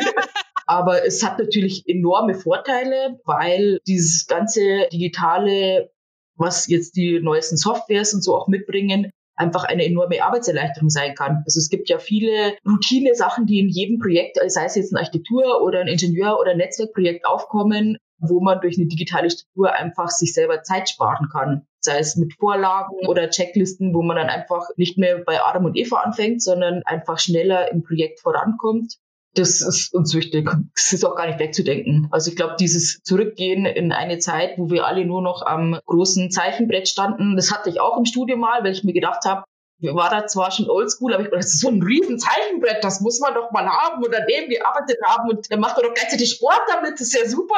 Aber 0.66 1.04
es 1.04 1.22
hat 1.22 1.38
natürlich 1.38 1.84
enorme 1.86 2.34
Vorteile, 2.34 3.20
weil 3.24 3.78
dieses 3.86 4.26
ganze 4.26 4.88
digitale, 4.92 5.90
was 6.36 6.66
jetzt 6.68 6.96
die 6.96 7.20
neuesten 7.20 7.56
Softwares 7.56 8.14
und 8.14 8.24
so 8.24 8.34
auch 8.34 8.48
mitbringen, 8.48 9.10
einfach 9.36 9.64
eine 9.64 9.84
enorme 9.84 10.22
Arbeitserleichterung 10.22 10.90
sein 10.90 11.14
kann. 11.14 11.42
Also 11.44 11.58
es 11.58 11.68
gibt 11.68 11.88
ja 11.88 11.98
viele 11.98 12.56
Routine-Sachen, 12.66 13.46
die 13.46 13.58
in 13.58 13.68
jedem 13.68 13.98
Projekt, 13.98 14.38
sei 14.46 14.64
es 14.64 14.76
jetzt 14.76 14.92
ein 14.92 14.96
Architektur 14.96 15.62
oder 15.62 15.80
ein 15.80 15.88
Ingenieur 15.88 16.38
oder 16.40 16.52
ein 16.52 16.58
Netzwerkprojekt 16.58 17.26
aufkommen, 17.26 17.98
wo 18.18 18.40
man 18.40 18.60
durch 18.60 18.78
eine 18.78 18.86
digitale 18.86 19.30
Struktur 19.30 19.72
einfach 19.72 20.08
sich 20.08 20.32
selber 20.32 20.62
Zeit 20.62 20.88
sparen 20.88 21.28
kann. 21.30 21.66
Sei 21.80 21.98
es 21.98 22.16
mit 22.16 22.34
Vorlagen 22.34 22.94
oder 23.06 23.28
Checklisten, 23.28 23.94
wo 23.94 24.02
man 24.02 24.16
dann 24.16 24.28
einfach 24.28 24.68
nicht 24.76 24.98
mehr 24.98 25.18
bei 25.18 25.42
Adam 25.42 25.66
und 25.66 25.76
Eva 25.76 25.98
anfängt, 25.98 26.42
sondern 26.42 26.82
einfach 26.84 27.18
schneller 27.18 27.70
im 27.70 27.82
Projekt 27.82 28.20
vorankommt. 28.20 28.96
Das 29.34 29.60
ist 29.60 29.92
uns 29.92 30.14
wichtig. 30.14 30.48
Das 30.76 30.92
ist 30.92 31.04
auch 31.04 31.16
gar 31.16 31.26
nicht 31.26 31.40
wegzudenken. 31.40 32.08
Also 32.12 32.30
ich 32.30 32.36
glaube, 32.36 32.54
dieses 32.58 33.00
Zurückgehen 33.02 33.66
in 33.66 33.90
eine 33.90 34.18
Zeit, 34.18 34.58
wo 34.58 34.70
wir 34.70 34.86
alle 34.86 35.04
nur 35.04 35.22
noch 35.22 35.42
am 35.44 35.78
großen 35.86 36.30
Zeichenbrett 36.30 36.88
standen, 36.88 37.34
das 37.34 37.52
hatte 37.52 37.68
ich 37.68 37.80
auch 37.80 37.98
im 37.98 38.04
Studio 38.04 38.36
mal, 38.36 38.62
weil 38.62 38.72
ich 38.72 38.84
mir 38.84 38.92
gedacht 38.92 39.24
habe, 39.24 39.44
war 39.80 40.10
da 40.10 40.26
zwar 40.26 40.50
schon 40.50 40.70
oldschool, 40.70 41.12
aber 41.12 41.22
ich 41.22 41.28
dachte, 41.28 41.40
das 41.40 41.54
ist 41.54 41.60
so 41.60 41.68
ein 41.68 41.82
riesen 41.82 42.18
Zeichenbrett, 42.18 42.82
das 42.82 43.00
muss 43.00 43.20
man 43.20 43.34
doch 43.34 43.50
mal 43.50 43.66
haben 43.66 44.02
und 44.02 44.14
an 44.14 44.26
dem 44.26 44.48
gearbeitet 44.48 44.98
haben 45.04 45.28
und 45.28 45.50
dann 45.50 45.60
macht 45.60 45.76
man 45.76 45.86
doch 45.86 45.94
gleichzeitig 45.94 46.30
Sport 46.30 46.62
damit, 46.68 46.94
das 46.94 47.08
ist 47.08 47.14
ja 47.14 47.28
super. 47.28 47.56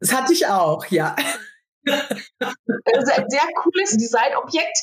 Das 0.00 0.14
hatte 0.14 0.32
ich 0.32 0.46
auch, 0.46 0.86
ja. 0.86 1.14
Das 1.84 3.04
ist 3.04 3.12
ein 3.12 3.28
sehr 3.28 3.48
cooles 3.62 3.96
Designobjekt. 3.96 4.78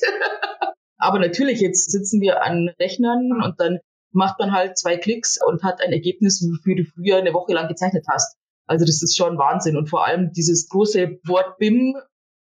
Aber 0.98 1.20
natürlich, 1.20 1.60
jetzt 1.60 1.92
sitzen 1.92 2.22
wir 2.22 2.42
an 2.44 2.70
Rechnern 2.80 3.32
und 3.44 3.60
dann 3.60 3.80
macht 4.12 4.40
man 4.40 4.52
halt 4.52 4.78
zwei 4.78 4.98
Klicks 4.98 5.38
und 5.44 5.64
hat 5.64 5.82
ein 5.82 5.92
Ergebnis, 5.92 6.42
wofür 6.42 6.76
du 6.76 6.84
früher 6.86 7.18
eine 7.18 7.34
Woche 7.34 7.54
lang 7.54 7.68
gezeichnet 7.68 8.06
hast. 8.10 8.36
Also 8.66 8.86
das 8.86 9.02
ist 9.02 9.16
schon 9.16 9.38
Wahnsinn. 9.38 9.78
Und 9.78 9.90
vor 9.90 10.06
allem 10.06 10.32
dieses 10.34 10.70
große 10.70 11.20
Wort 11.26 11.58
BIM, 11.58 11.96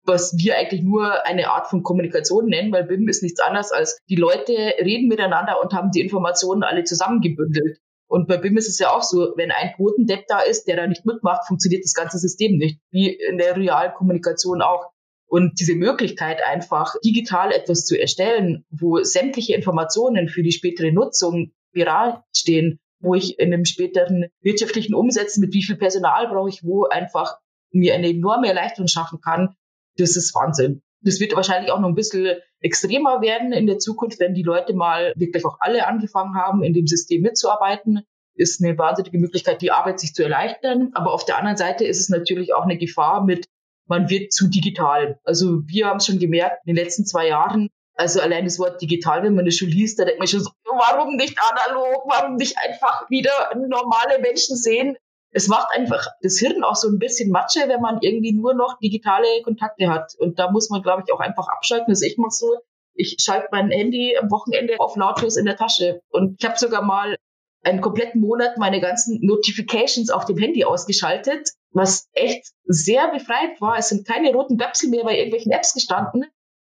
was 0.07 0.35
wir 0.37 0.57
eigentlich 0.57 0.81
nur 0.81 1.25
eine 1.25 1.49
Art 1.49 1.67
von 1.67 1.83
Kommunikation 1.83 2.47
nennen, 2.47 2.71
weil 2.71 2.85
BIM 2.85 3.07
ist 3.07 3.23
nichts 3.23 3.41
anderes 3.41 3.71
als 3.71 3.99
die 4.09 4.15
Leute 4.15 4.53
reden 4.53 5.07
miteinander 5.07 5.61
und 5.61 5.73
haben 5.73 5.91
die 5.91 6.01
Informationen 6.01 6.63
alle 6.63 6.85
zusammengebündelt. 6.85 7.79
Und 8.07 8.27
bei 8.27 8.37
BIM 8.37 8.57
ist 8.57 8.69
es 8.69 8.79
ja 8.79 8.91
auch 8.91 9.03
so, 9.03 9.33
wenn 9.35 9.51
ein 9.51 9.73
Quotendepp 9.75 10.27
da 10.27 10.39
ist, 10.39 10.65
der 10.65 10.77
da 10.77 10.87
nicht 10.87 11.05
mitmacht, 11.05 11.45
funktioniert 11.45 11.83
das 11.83 11.93
ganze 11.93 12.17
System 12.17 12.57
nicht. 12.57 12.79
Wie 12.89 13.09
in 13.09 13.37
der 13.37 13.57
realen 13.57 13.93
Kommunikation 13.93 14.61
auch. 14.61 14.91
Und 15.29 15.59
diese 15.59 15.75
Möglichkeit 15.75 16.39
einfach 16.41 16.95
digital 17.03 17.51
etwas 17.51 17.83
zu 17.83 17.99
erstellen, 17.99 18.63
wo 18.69 19.03
sämtliche 19.03 19.55
Informationen 19.55 20.29
für 20.29 20.41
die 20.41 20.53
spätere 20.53 20.93
Nutzung 20.93 21.51
viral 21.73 22.23
stehen, 22.33 22.79
wo 23.01 23.13
ich 23.13 23.37
in 23.39 23.53
einem 23.53 23.65
späteren 23.65 24.27
wirtschaftlichen 24.41 24.95
Umsetzen 24.95 25.41
mit 25.41 25.53
wie 25.53 25.63
viel 25.63 25.75
Personal 25.75 26.29
brauche 26.29 26.49
ich, 26.49 26.63
wo 26.63 26.85
einfach 26.85 27.35
mir 27.71 27.93
eine 27.93 28.07
enorme 28.07 28.47
Erleichterung 28.47 28.87
schaffen 28.87 29.19
kann, 29.21 29.53
das 29.97 30.15
ist 30.15 30.33
Wahnsinn. 30.35 30.81
Das 31.01 31.19
wird 31.19 31.35
wahrscheinlich 31.35 31.71
auch 31.71 31.79
noch 31.79 31.89
ein 31.89 31.95
bisschen 31.95 32.37
extremer 32.59 33.21
werden 33.21 33.53
in 33.53 33.67
der 33.67 33.79
Zukunft, 33.79 34.19
wenn 34.19 34.33
die 34.33 34.43
Leute 34.43 34.73
mal 34.73 35.13
wirklich 35.15 35.45
auch 35.45 35.57
alle 35.59 35.87
angefangen 35.87 36.35
haben, 36.35 36.63
in 36.63 36.73
dem 36.73 36.87
System 36.87 37.21
mitzuarbeiten. 37.21 38.01
Ist 38.35 38.63
eine 38.63 38.77
wahnsinnige 38.77 39.17
Möglichkeit, 39.17 39.61
die 39.61 39.71
Arbeit 39.71 39.99
sich 39.99 40.13
zu 40.13 40.23
erleichtern. 40.23 40.91
Aber 40.93 41.13
auf 41.13 41.25
der 41.25 41.37
anderen 41.37 41.57
Seite 41.57 41.85
ist 41.85 41.99
es 41.99 42.09
natürlich 42.09 42.53
auch 42.53 42.63
eine 42.63 42.77
Gefahr 42.77 43.23
mit, 43.23 43.47
man 43.87 44.09
wird 44.09 44.33
zu 44.33 44.47
digital. 44.47 45.19
Also 45.23 45.61
wir 45.67 45.87
haben 45.87 45.97
es 45.97 46.05
schon 46.05 46.19
gemerkt, 46.19 46.61
in 46.65 46.75
den 46.75 46.83
letzten 46.83 47.05
zwei 47.05 47.27
Jahren, 47.27 47.69
also 47.95 48.19
allein 48.19 48.45
das 48.45 48.59
Wort 48.59 48.81
digital, 48.81 49.23
wenn 49.23 49.33
man 49.33 49.45
das 49.45 49.55
schon 49.55 49.69
liest, 49.69 49.99
da 49.99 50.05
denkt 50.05 50.19
man 50.19 50.27
schon 50.27 50.41
so, 50.41 50.51
warum 50.65 51.15
nicht 51.15 51.37
analog, 51.51 52.03
warum 52.07 52.35
nicht 52.35 52.57
einfach 52.57 53.09
wieder 53.09 53.31
normale 53.55 54.19
Menschen 54.21 54.55
sehen? 54.55 54.97
Es 55.37 55.47
macht 55.47 55.67
einfach 55.75 56.07
das 56.23 56.39
Hirn 56.39 56.63
auch 56.63 56.75
so 56.75 56.87
ein 56.87 56.97
bisschen 56.97 57.29
Matsche, 57.29 57.59
wenn 57.67 57.79
man 57.79 57.99
irgendwie 58.01 58.33
nur 58.33 58.55
noch 58.55 58.79
digitale 58.79 59.27
Kontakte 59.43 59.87
hat. 59.87 60.15
Und 60.17 60.39
da 60.39 60.49
muss 60.49 60.71
man, 60.71 60.81
glaube 60.81 61.03
ich, 61.05 61.13
auch 61.13 61.19
einfach 61.19 61.47
abschalten. 61.47 61.89
Also 61.89 62.07
ich 62.07 62.17
mache 62.17 62.31
so, 62.31 62.57
ich 62.95 63.17
schalte 63.19 63.47
mein 63.51 63.69
Handy 63.69 64.17
am 64.17 64.31
Wochenende 64.31 64.79
auf 64.79 64.95
lautlos 64.95 65.37
in 65.37 65.45
der 65.45 65.55
Tasche. 65.55 66.01
Und 66.09 66.37
ich 66.39 66.45
habe 66.47 66.57
sogar 66.57 66.81
mal 66.81 67.17
einen 67.61 67.81
kompletten 67.81 68.19
Monat 68.19 68.57
meine 68.57 68.81
ganzen 68.81 69.19
Notifications 69.21 70.09
auf 70.09 70.25
dem 70.25 70.39
Handy 70.39 70.63
ausgeschaltet, 70.63 71.49
was 71.69 72.09
echt 72.13 72.47
sehr 72.63 73.11
befreit 73.11 73.61
war. 73.61 73.77
Es 73.77 73.89
sind 73.89 74.07
keine 74.07 74.33
roten 74.33 74.57
Bäpsel 74.57 74.89
mehr 74.89 75.03
bei 75.03 75.17
irgendwelchen 75.17 75.51
Apps 75.51 75.75
gestanden, 75.75 76.25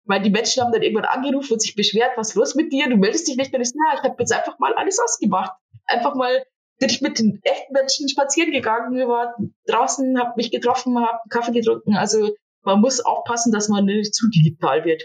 weil 0.05 0.23
die 0.23 0.31
Menschen 0.31 0.63
haben 0.63 0.71
dann 0.71 0.83
irgendwann 0.83 1.07
angerufen 1.07 1.55
und 1.55 1.63
sich 1.63 1.75
beschwert, 1.75 2.13
was 2.15 2.29
ist 2.29 2.35
los 2.37 2.55
mit 2.55 2.73
dir? 2.73 2.89
Du 2.89 2.97
meldest 2.97 3.27
dich 3.27 3.37
nicht 3.37 3.51
mehr. 3.51 3.61
Ich, 3.61 3.73
na, 3.75 3.99
ich 3.99 4.05
habe 4.05 4.15
jetzt 4.21 4.33
einfach 4.33 4.61
mal 4.61 4.73
alles 4.75 5.01
ausgemacht. 5.01 5.51
Einfach 5.87 6.15
mal 6.15 6.45
bin 6.83 6.91
ich 6.91 7.01
mit 7.01 7.19
den 7.21 7.41
echten 7.45 7.73
Menschen 7.73 8.09
spazieren 8.09 8.51
gegangen, 8.51 8.97
wir 8.97 9.07
waren 9.07 9.55
draußen, 9.67 10.19
habe 10.19 10.33
mich 10.37 10.51
getroffen, 10.51 10.99
habe 10.99 11.21
Kaffee 11.31 11.53
getrunken. 11.53 11.95
Also 11.97 12.35
man 12.63 12.81
muss 12.81 12.99
aufpassen, 12.99 13.53
dass 13.53 13.69
man 13.69 13.85
nicht 13.85 14.13
zu 14.13 14.29
digital 14.29 14.85
wird. 14.85 15.05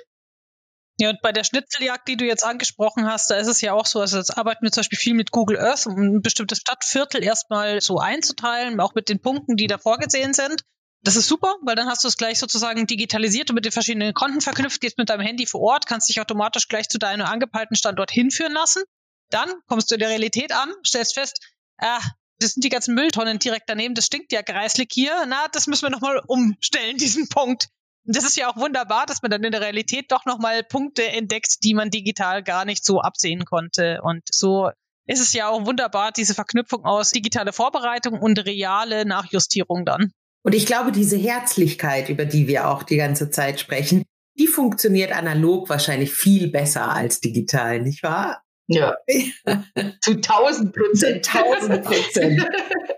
Ja, 0.99 1.11
und 1.11 1.21
bei 1.21 1.31
der 1.31 1.43
Schnitzeljagd, 1.43 2.07
die 2.07 2.17
du 2.17 2.25
jetzt 2.25 2.43
angesprochen 2.43 3.05
hast, 3.05 3.29
da 3.29 3.35
ist 3.35 3.45
es 3.45 3.61
ja 3.61 3.73
auch 3.73 3.85
so, 3.85 3.99
also 3.99 4.17
jetzt 4.17 4.35
arbeiten 4.35 4.65
wir 4.65 4.71
zum 4.71 4.81
Beispiel 4.81 4.97
viel 4.97 5.13
mit 5.13 5.29
Google 5.29 5.59
Earth, 5.59 5.85
um 5.85 5.95
ein 5.95 6.21
bestimmtes 6.21 6.57
Stadtviertel 6.57 7.23
erstmal 7.23 7.79
so 7.79 7.99
einzuteilen, 7.99 8.79
auch 8.79 8.95
mit 8.95 9.07
den 9.07 9.21
Punkten, 9.21 9.55
die 9.55 9.67
da 9.67 9.77
vorgesehen 9.77 10.33
sind. 10.33 10.63
Das 11.03 11.15
ist 11.15 11.27
super, 11.27 11.57
weil 11.61 11.75
dann 11.75 11.87
hast 11.87 12.03
du 12.03 12.07
es 12.07 12.17
gleich 12.17 12.39
sozusagen 12.39 12.87
digitalisiert 12.87 13.51
und 13.51 13.55
mit 13.55 13.65
den 13.65 13.71
verschiedenen 13.71 14.15
Konten 14.15 14.41
verknüpft, 14.41 14.81
gehst 14.81 14.97
mit 14.97 15.09
deinem 15.09 15.21
Handy 15.21 15.45
vor 15.45 15.61
Ort, 15.61 15.85
kannst 15.85 16.09
dich 16.09 16.19
automatisch 16.19 16.67
gleich 16.67 16.89
zu 16.89 16.97
deinem 16.97 17.27
angepeilten 17.27 17.75
Standort 17.75 18.09
hinführen 18.09 18.53
lassen. 18.53 18.81
Dann 19.29 19.53
kommst 19.67 19.91
du 19.91 19.95
in 19.95 19.99
der 19.99 20.09
Realität 20.09 20.51
an, 20.51 20.73
stellst 20.83 21.13
fest, 21.13 21.39
ah, 21.77 22.01
das 22.39 22.51
sind 22.51 22.63
die 22.63 22.69
ganzen 22.69 22.95
Mülltonnen 22.95 23.39
direkt 23.39 23.69
daneben, 23.69 23.95
das 23.95 24.05
stinkt 24.05 24.31
ja 24.31 24.41
greislig 24.41 24.89
hier, 24.91 25.25
na, 25.27 25.47
das 25.51 25.67
müssen 25.67 25.83
wir 25.83 25.89
nochmal 25.89 26.21
umstellen, 26.27 26.97
diesen 26.99 27.29
Punkt. 27.29 27.69
Und 28.05 28.15
das 28.15 28.23
ist 28.23 28.37
ja 28.37 28.49
auch 28.49 28.57
wunderbar, 28.57 29.05
dass 29.05 29.21
man 29.21 29.31
dann 29.31 29.43
in 29.43 29.51
der 29.51 29.61
Realität 29.61 30.11
doch 30.11 30.25
nochmal 30.25 30.63
Punkte 30.63 31.07
entdeckt, 31.07 31.63
die 31.63 31.73
man 31.73 31.89
digital 31.89 32.41
gar 32.41 32.63
nicht 32.63 32.85
so 32.85 33.01
absehen 33.01 33.43
konnte. 33.43 33.99
Und 34.01 34.23
so 34.31 34.69
ist 35.07 35.19
es 35.19 35.33
ja 35.33 35.49
auch 35.49 35.65
wunderbar, 35.65 36.11
diese 36.11 36.33
Verknüpfung 36.33 36.85
aus 36.85 37.11
digitale 37.11 37.51
Vorbereitung 37.51 38.19
und 38.19 38.45
reale 38.45 39.05
Nachjustierung 39.05 39.83
dann. 39.83 40.11
Und 40.43 40.55
ich 40.55 40.65
glaube, 40.65 40.93
diese 40.93 41.17
Herzlichkeit, 41.17 42.07
über 42.07 42.23
die 42.23 42.47
wir 42.47 42.69
auch 42.69 42.83
die 42.83 42.95
ganze 42.95 43.29
Zeit 43.29 43.59
sprechen, 43.59 44.03
die 44.39 44.47
funktioniert 44.47 45.11
analog 45.11 45.67
wahrscheinlich 45.67 46.13
viel 46.13 46.49
besser 46.49 46.89
als 46.93 47.19
digital, 47.19 47.81
nicht 47.81 48.03
wahr? 48.03 48.43
Ja. 48.67 48.95
Zu 50.01 50.21
tausend 50.21 50.75
Prozent. 50.75 51.25
Zu 51.25 51.31
tausend 51.31 51.83
Prozent. 51.83 52.45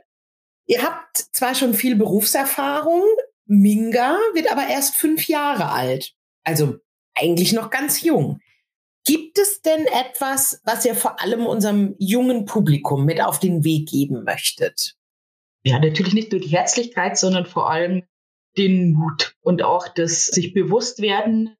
Ihr 0.65 0.83
habt 0.83 1.17
zwar 1.17 1.55
schon 1.55 1.73
viel 1.73 1.95
Berufserfahrung, 1.95 3.03
Minga 3.45 4.19
wird 4.33 4.51
aber 4.51 4.67
erst 4.67 4.95
fünf 4.95 5.27
Jahre 5.27 5.71
alt. 5.71 6.13
Also 6.43 6.77
eigentlich 7.15 7.53
noch 7.53 7.71
ganz 7.71 8.03
jung. 8.03 8.39
Gibt 9.03 9.39
es 9.39 9.61
denn 9.61 9.87
etwas, 9.87 10.61
was 10.65 10.85
ihr 10.85 10.93
vor 10.93 11.19
allem 11.19 11.47
unserem 11.47 11.95
jungen 11.97 12.45
Publikum 12.45 13.05
mit 13.05 13.21
auf 13.21 13.39
den 13.39 13.63
Weg 13.63 13.89
geben 13.89 14.23
möchtet? 14.23 14.95
Ja, 15.63 15.79
natürlich 15.79 16.13
nicht 16.13 16.31
nur 16.31 16.39
die 16.39 16.49
Herzlichkeit, 16.49 17.17
sondern 17.17 17.47
vor 17.47 17.71
allem 17.71 18.03
den 18.57 18.93
Mut 18.93 19.35
und 19.41 19.63
auch 19.63 19.87
das 19.87 20.27
sich 20.27 20.53
bewusst 20.53 21.01
werden, 21.01 21.55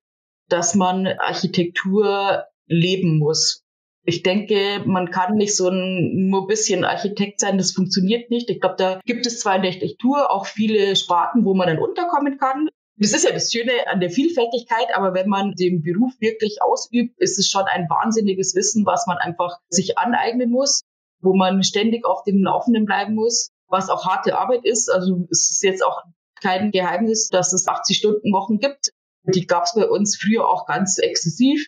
dass 0.48 0.76
man 0.76 1.08
Architektur 1.08 2.46
leben 2.68 3.18
muss 3.18 3.66
ich 4.10 4.24
denke, 4.24 4.82
man 4.86 5.12
kann 5.12 5.36
nicht 5.36 5.56
so 5.56 5.70
ein 5.70 6.30
nur 6.30 6.48
bisschen 6.48 6.84
Architekt 6.84 7.40
sein, 7.40 7.58
das 7.58 7.72
funktioniert 7.72 8.30
nicht. 8.32 8.50
Ich 8.50 8.60
glaube, 8.60 8.76
da 8.78 9.00
gibt 9.06 9.26
es 9.28 9.40
zwar 9.40 9.56
in 9.56 9.62
der 9.62 9.72
Architektur 9.72 10.32
auch 10.32 10.48
viele 10.48 10.96
Sparten, 10.96 11.46
wo 11.46 11.54
man 11.54 11.68
dann 11.68 11.80
unterkommen 11.80 12.38
kann. 12.40 12.70
Das 12.98 13.14
ist 13.14 13.24
ja 13.24 13.32
das 13.32 13.52
Schöne 13.52 13.72
an 13.88 14.00
der 14.02 14.10
Vielfältigkeit, 14.10 14.88
aber 14.94 15.14
wenn 15.14 15.30
man 15.30 15.54
den 15.54 15.84
Beruf 15.84 16.12
wirklich 16.20 16.58
ausübt, 16.62 17.18
ist 17.20 17.38
es 17.38 17.50
schon 17.50 17.64
ein 17.64 17.88
wahnsinniges 17.88 18.56
Wissen, 18.56 18.86
was 18.86 19.06
man 19.08 19.18
einfach 19.18 19.60
sich 19.70 19.98
aneignen 19.98 20.50
muss, 20.50 20.82
wo 21.22 21.34
man 21.34 21.64
ständig 21.64 22.06
auf 22.06 22.24
dem 22.24 22.44
Laufenden 22.44 22.86
bleiben 22.86 23.14
muss, 23.14 23.52
was 23.68 23.90
auch 23.90 24.06
harte 24.06 24.38
Arbeit 24.38 24.66
ist. 24.66 24.90
Also 24.90 25.28
es 25.30 25.52
ist 25.52 25.64
jetzt 25.64 25.86
auch 25.86 26.02
kein 26.42 26.72
Geheimnis, 26.72 27.30
dass 27.30 27.54
es 27.54 27.68
80-Stunden-Wochen 27.68 28.58
gibt. 28.58 28.92
Die 29.24 29.46
gab 29.46 29.64
es 29.64 29.76
bei 29.76 29.88
uns 29.88 30.18
früher 30.18 30.50
auch 30.50 30.66
ganz 30.66 30.98
exzessiv. 30.98 31.68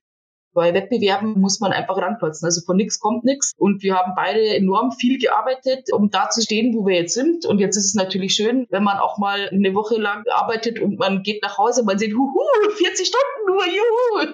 Bei 0.53 0.73
Wettbewerben 0.73 1.39
muss 1.39 1.59
man 1.59 1.71
einfach 1.71 1.97
ranklotzen. 1.97 2.45
Also 2.45 2.61
von 2.65 2.75
nichts 2.75 2.99
kommt 2.99 3.23
nichts. 3.23 3.53
Und 3.57 3.83
wir 3.83 3.95
haben 3.95 4.13
beide 4.15 4.55
enorm 4.55 4.91
viel 4.91 5.17
gearbeitet, 5.17 5.91
um 5.93 6.09
da 6.09 6.29
zu 6.29 6.41
stehen, 6.41 6.75
wo 6.75 6.85
wir 6.85 6.95
jetzt 6.95 7.13
sind. 7.13 7.45
Und 7.45 7.59
jetzt 7.59 7.77
ist 7.77 7.85
es 7.85 7.93
natürlich 7.93 8.33
schön, 8.33 8.67
wenn 8.69 8.83
man 8.83 8.97
auch 8.97 9.17
mal 9.17 9.49
eine 9.49 9.73
Woche 9.73 9.97
lang 9.97 10.23
arbeitet 10.27 10.79
und 10.79 10.99
man 10.99 11.23
geht 11.23 11.41
nach 11.41 11.57
Hause 11.57 11.81
und 11.81 11.87
man 11.87 11.97
sieht, 11.97 12.13
huhu, 12.13 12.39
40 12.77 13.07
Stunden 13.07 13.47
nur, 13.47 13.65
juhu. 13.65 14.33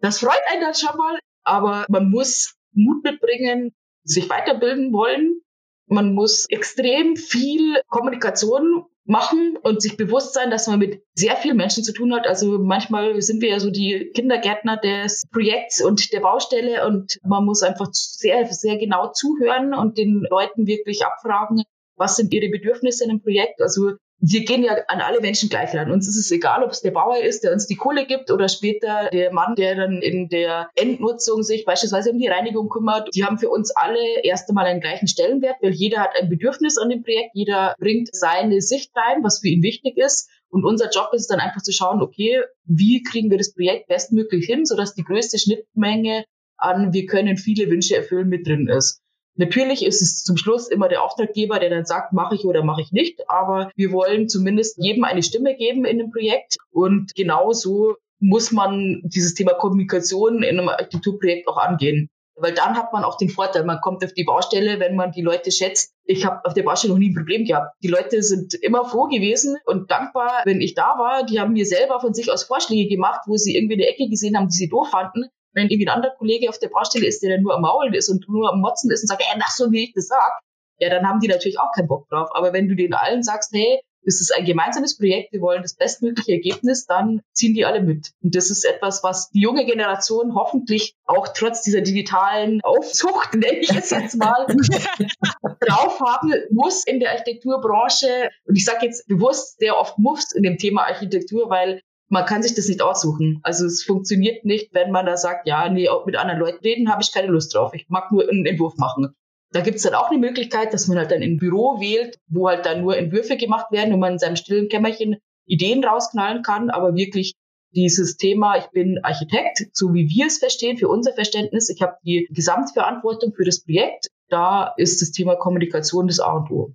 Das 0.00 0.20
freut 0.20 0.40
einen 0.50 0.62
dann 0.62 0.74
schon 0.74 0.96
mal. 0.96 1.18
Aber 1.44 1.84
man 1.88 2.10
muss 2.10 2.54
Mut 2.72 3.04
mitbringen, 3.04 3.72
sich 4.04 4.30
weiterbilden 4.30 4.92
wollen. 4.92 5.42
Man 5.86 6.14
muss 6.14 6.46
extrem 6.48 7.16
viel 7.16 7.80
Kommunikation 7.88 8.86
machen 9.10 9.58
und 9.62 9.82
sich 9.82 9.96
bewusst 9.96 10.34
sein, 10.34 10.50
dass 10.50 10.68
man 10.68 10.78
mit 10.78 11.02
sehr 11.14 11.36
vielen 11.36 11.56
Menschen 11.56 11.82
zu 11.82 11.92
tun 11.92 12.14
hat. 12.14 12.26
Also 12.26 12.58
manchmal 12.58 13.20
sind 13.20 13.42
wir 13.42 13.50
ja 13.50 13.60
so 13.60 13.70
die 13.70 14.10
Kindergärtner 14.14 14.76
des 14.76 15.24
Projekts 15.32 15.82
und 15.82 16.12
der 16.12 16.20
Baustelle 16.20 16.86
und 16.86 17.18
man 17.24 17.44
muss 17.44 17.62
einfach 17.62 17.88
sehr, 17.92 18.46
sehr 18.46 18.78
genau 18.78 19.12
zuhören 19.12 19.74
und 19.74 19.98
den 19.98 20.26
Leuten 20.30 20.66
wirklich 20.66 21.04
abfragen, 21.04 21.64
was 21.96 22.16
sind 22.16 22.32
ihre 22.32 22.50
Bedürfnisse 22.50 23.04
in 23.04 23.10
einem 23.10 23.20
Projekt. 23.20 23.60
Also 23.60 23.92
wir 24.20 24.44
gehen 24.44 24.62
ja 24.62 24.76
an 24.88 25.00
alle 25.00 25.20
Menschen 25.20 25.48
gleich 25.48 25.74
ran. 25.74 25.90
Uns 25.90 26.06
ist 26.06 26.16
es 26.16 26.30
egal, 26.30 26.62
ob 26.62 26.70
es 26.70 26.82
der 26.82 26.90
Bauer 26.90 27.18
ist, 27.18 27.42
der 27.42 27.52
uns 27.52 27.66
die 27.66 27.76
Kohle 27.76 28.06
gibt 28.06 28.30
oder 28.30 28.48
später 28.48 29.08
der 29.10 29.32
Mann, 29.32 29.54
der 29.54 29.74
dann 29.74 30.02
in 30.02 30.28
der 30.28 30.68
Endnutzung 30.76 31.42
sich 31.42 31.64
beispielsweise 31.64 32.10
um 32.12 32.18
die 32.18 32.28
Reinigung 32.28 32.68
kümmert. 32.68 33.14
Die 33.14 33.24
haben 33.24 33.38
für 33.38 33.48
uns 33.48 33.70
alle 33.70 34.22
erst 34.22 34.48
einmal 34.50 34.66
einen 34.66 34.80
gleichen 34.80 35.08
Stellenwert, 35.08 35.56
weil 35.62 35.72
jeder 35.72 36.00
hat 36.00 36.10
ein 36.20 36.28
Bedürfnis 36.28 36.76
an 36.76 36.90
dem 36.90 37.02
Projekt, 37.02 37.30
jeder 37.34 37.74
bringt 37.78 38.10
seine 38.12 38.60
Sicht 38.60 38.92
rein, 38.94 39.24
was 39.24 39.40
für 39.40 39.48
ihn 39.48 39.62
wichtig 39.62 39.96
ist. 39.96 40.28
Und 40.50 40.64
unser 40.64 40.90
Job 40.90 41.10
ist 41.12 41.28
dann 41.28 41.40
einfach 41.40 41.62
zu 41.62 41.72
schauen, 41.72 42.02
okay, 42.02 42.42
wie 42.64 43.02
kriegen 43.02 43.30
wir 43.30 43.38
das 43.38 43.54
Projekt 43.54 43.86
bestmöglich 43.86 44.46
hin, 44.46 44.66
sodass 44.66 44.94
die 44.94 45.04
größte 45.04 45.38
Schnittmenge 45.38 46.24
an 46.58 46.92
wir 46.92 47.06
können 47.06 47.38
viele 47.38 47.70
Wünsche 47.70 47.96
erfüllen 47.96 48.28
mit 48.28 48.46
drin 48.46 48.68
ist. 48.68 49.00
Natürlich 49.40 49.86
ist 49.86 50.02
es 50.02 50.22
zum 50.22 50.36
Schluss 50.36 50.68
immer 50.68 50.88
der 50.88 51.02
Auftraggeber, 51.02 51.58
der 51.58 51.70
dann 51.70 51.86
sagt, 51.86 52.12
mache 52.12 52.34
ich 52.34 52.44
oder 52.44 52.62
mache 52.62 52.82
ich 52.82 52.92
nicht. 52.92 53.30
Aber 53.30 53.70
wir 53.74 53.90
wollen 53.90 54.28
zumindest 54.28 54.76
jedem 54.76 55.04
eine 55.04 55.22
Stimme 55.22 55.56
geben 55.56 55.86
in 55.86 55.96
dem 55.96 56.10
Projekt. 56.10 56.58
Und 56.70 57.14
genauso 57.14 57.96
muss 58.18 58.52
man 58.52 59.00
dieses 59.02 59.32
Thema 59.32 59.54
Kommunikation 59.54 60.42
in 60.42 60.58
einem 60.58 60.68
Architekturprojekt 60.68 61.48
auch 61.48 61.56
angehen. 61.56 62.10
Weil 62.36 62.52
dann 62.52 62.76
hat 62.76 62.92
man 62.92 63.02
auch 63.02 63.16
den 63.16 63.30
Vorteil, 63.30 63.64
man 63.64 63.80
kommt 63.80 64.04
auf 64.04 64.12
die 64.12 64.24
Baustelle, 64.24 64.78
wenn 64.78 64.94
man 64.94 65.12
die 65.12 65.22
Leute 65.22 65.50
schätzt. 65.50 65.94
Ich 66.04 66.26
habe 66.26 66.44
auf 66.44 66.52
der 66.52 66.64
Baustelle 66.64 66.92
noch 66.92 66.98
nie 66.98 67.08
ein 67.08 67.14
Problem 67.14 67.46
gehabt. 67.46 67.74
Die 67.82 67.88
Leute 67.88 68.22
sind 68.22 68.52
immer 68.52 68.84
froh 68.84 69.06
gewesen 69.06 69.56
und 69.64 69.90
dankbar, 69.90 70.42
wenn 70.44 70.60
ich 70.60 70.74
da 70.74 70.98
war. 70.98 71.24
Die 71.24 71.40
haben 71.40 71.54
mir 71.54 71.64
selber 71.64 71.98
von 72.00 72.12
sich 72.12 72.30
aus 72.30 72.44
Vorschläge 72.44 72.90
gemacht, 72.90 73.22
wo 73.26 73.38
sie 73.38 73.56
irgendwie 73.56 73.74
eine 73.76 73.86
Ecke 73.86 74.06
gesehen 74.10 74.36
haben, 74.36 74.48
die 74.48 74.56
sie 74.56 74.68
doof 74.68 74.90
fanden. 74.90 75.30
Wenn 75.52 75.68
irgendwie 75.68 75.88
ein 75.88 75.94
anderer 75.94 76.14
Kollege 76.16 76.48
auf 76.48 76.58
der 76.58 76.68
Baustelle 76.68 77.06
ist, 77.06 77.22
der 77.22 77.30
dann 77.30 77.42
nur 77.42 77.54
am 77.54 77.62
Maulen 77.62 77.94
ist 77.94 78.08
und 78.08 78.28
nur 78.28 78.52
am 78.52 78.60
Motzen 78.60 78.90
ist 78.90 79.02
und 79.02 79.08
sagt, 79.08 79.22
ey, 79.22 79.38
mach 79.38 79.50
so, 79.50 79.70
wie 79.72 79.84
ich 79.84 79.92
das 79.94 80.06
sag, 80.06 80.40
ja, 80.78 80.88
dann 80.88 81.06
haben 81.06 81.20
die 81.20 81.28
natürlich 81.28 81.58
auch 81.60 81.72
keinen 81.72 81.88
Bock 81.88 82.08
drauf. 82.08 82.30
Aber 82.32 82.52
wenn 82.52 82.68
du 82.68 82.74
denen 82.74 82.94
allen 82.94 83.22
sagst, 83.22 83.52
hey, 83.52 83.80
es 84.06 84.20
ist 84.20 84.34
ein 84.34 84.44
gemeinsames 84.44 84.96
Projekt, 84.96 85.32
wir 85.32 85.40
wollen 85.40 85.62
das 85.62 85.76
bestmögliche 85.76 86.32
Ergebnis, 86.32 86.86
dann 86.86 87.20
ziehen 87.32 87.54
die 87.54 87.64
alle 87.64 87.82
mit. 87.82 88.12
Und 88.22 88.34
das 88.34 88.50
ist 88.50 88.64
etwas, 88.64 89.02
was 89.02 89.30
die 89.30 89.40
junge 89.40 89.66
Generation 89.66 90.34
hoffentlich 90.34 90.94
auch 91.04 91.28
trotz 91.34 91.62
dieser 91.62 91.82
digitalen 91.82 92.60
Aufzucht, 92.62 93.34
nenne 93.34 93.58
ich 93.58 93.70
es 93.70 93.90
jetzt 93.90 94.16
mal, 94.16 94.46
drauf 95.60 96.00
haben 96.00 96.32
muss 96.50 96.84
in 96.84 97.00
der 97.00 97.10
Architekturbranche. 97.10 98.30
Und 98.44 98.56
ich 98.56 98.64
sage 98.64 98.86
jetzt 98.86 99.06
bewusst 99.06 99.58
sehr 99.58 99.78
oft 99.78 99.98
muss 99.98 100.32
in 100.32 100.42
dem 100.42 100.56
Thema 100.56 100.86
Architektur, 100.86 101.50
weil 101.50 101.82
man 102.10 102.26
kann 102.26 102.42
sich 102.42 102.54
das 102.54 102.68
nicht 102.68 102.82
aussuchen. 102.82 103.38
Also 103.42 103.64
es 103.64 103.84
funktioniert 103.84 104.44
nicht, 104.44 104.74
wenn 104.74 104.90
man 104.90 105.06
da 105.06 105.16
sagt, 105.16 105.46
ja, 105.46 105.68
nee, 105.68 105.88
mit 106.04 106.16
anderen 106.16 106.40
Leuten 106.40 106.58
reden 106.62 106.90
habe 106.90 107.02
ich 107.02 107.12
keine 107.12 107.28
Lust 107.28 107.54
drauf. 107.54 107.72
Ich 107.72 107.88
mag 107.88 108.10
nur 108.12 108.28
einen 108.28 108.44
Entwurf 108.44 108.76
machen. 108.76 109.14
Da 109.52 109.60
gibt 109.60 109.76
es 109.76 109.84
dann 109.84 109.94
auch 109.94 110.10
eine 110.10 110.18
Möglichkeit, 110.18 110.74
dass 110.74 110.88
man 110.88 110.98
halt 110.98 111.12
dann 111.12 111.22
ein 111.22 111.38
Büro 111.38 111.80
wählt, 111.80 112.18
wo 112.28 112.48
halt 112.48 112.66
dann 112.66 112.82
nur 112.82 112.96
Entwürfe 112.96 113.36
gemacht 113.36 113.70
werden 113.70 113.94
und 113.94 114.00
man 114.00 114.14
in 114.14 114.18
seinem 114.18 114.36
stillen 114.36 114.68
Kämmerchen 114.68 115.16
Ideen 115.46 115.84
rausknallen 115.84 116.42
kann, 116.42 116.70
aber 116.70 116.94
wirklich 116.94 117.34
dieses 117.72 118.16
Thema, 118.16 118.58
ich 118.58 118.66
bin 118.66 118.98
Architekt, 119.02 119.68
so 119.72 119.94
wie 119.94 120.08
wir 120.08 120.26
es 120.26 120.38
verstehen, 120.38 120.76
für 120.76 120.88
unser 120.88 121.12
Verständnis, 121.12 121.68
ich 121.68 121.82
habe 121.82 121.96
die 122.04 122.28
Gesamtverantwortung 122.30 123.32
für 123.34 123.44
das 123.44 123.62
Projekt, 123.62 124.08
da 124.28 124.74
ist 124.76 125.00
das 125.00 125.12
Thema 125.12 125.36
Kommunikation 125.36 126.08
das 126.08 126.20
A 126.20 126.32
und 126.32 126.50
O. 126.50 126.74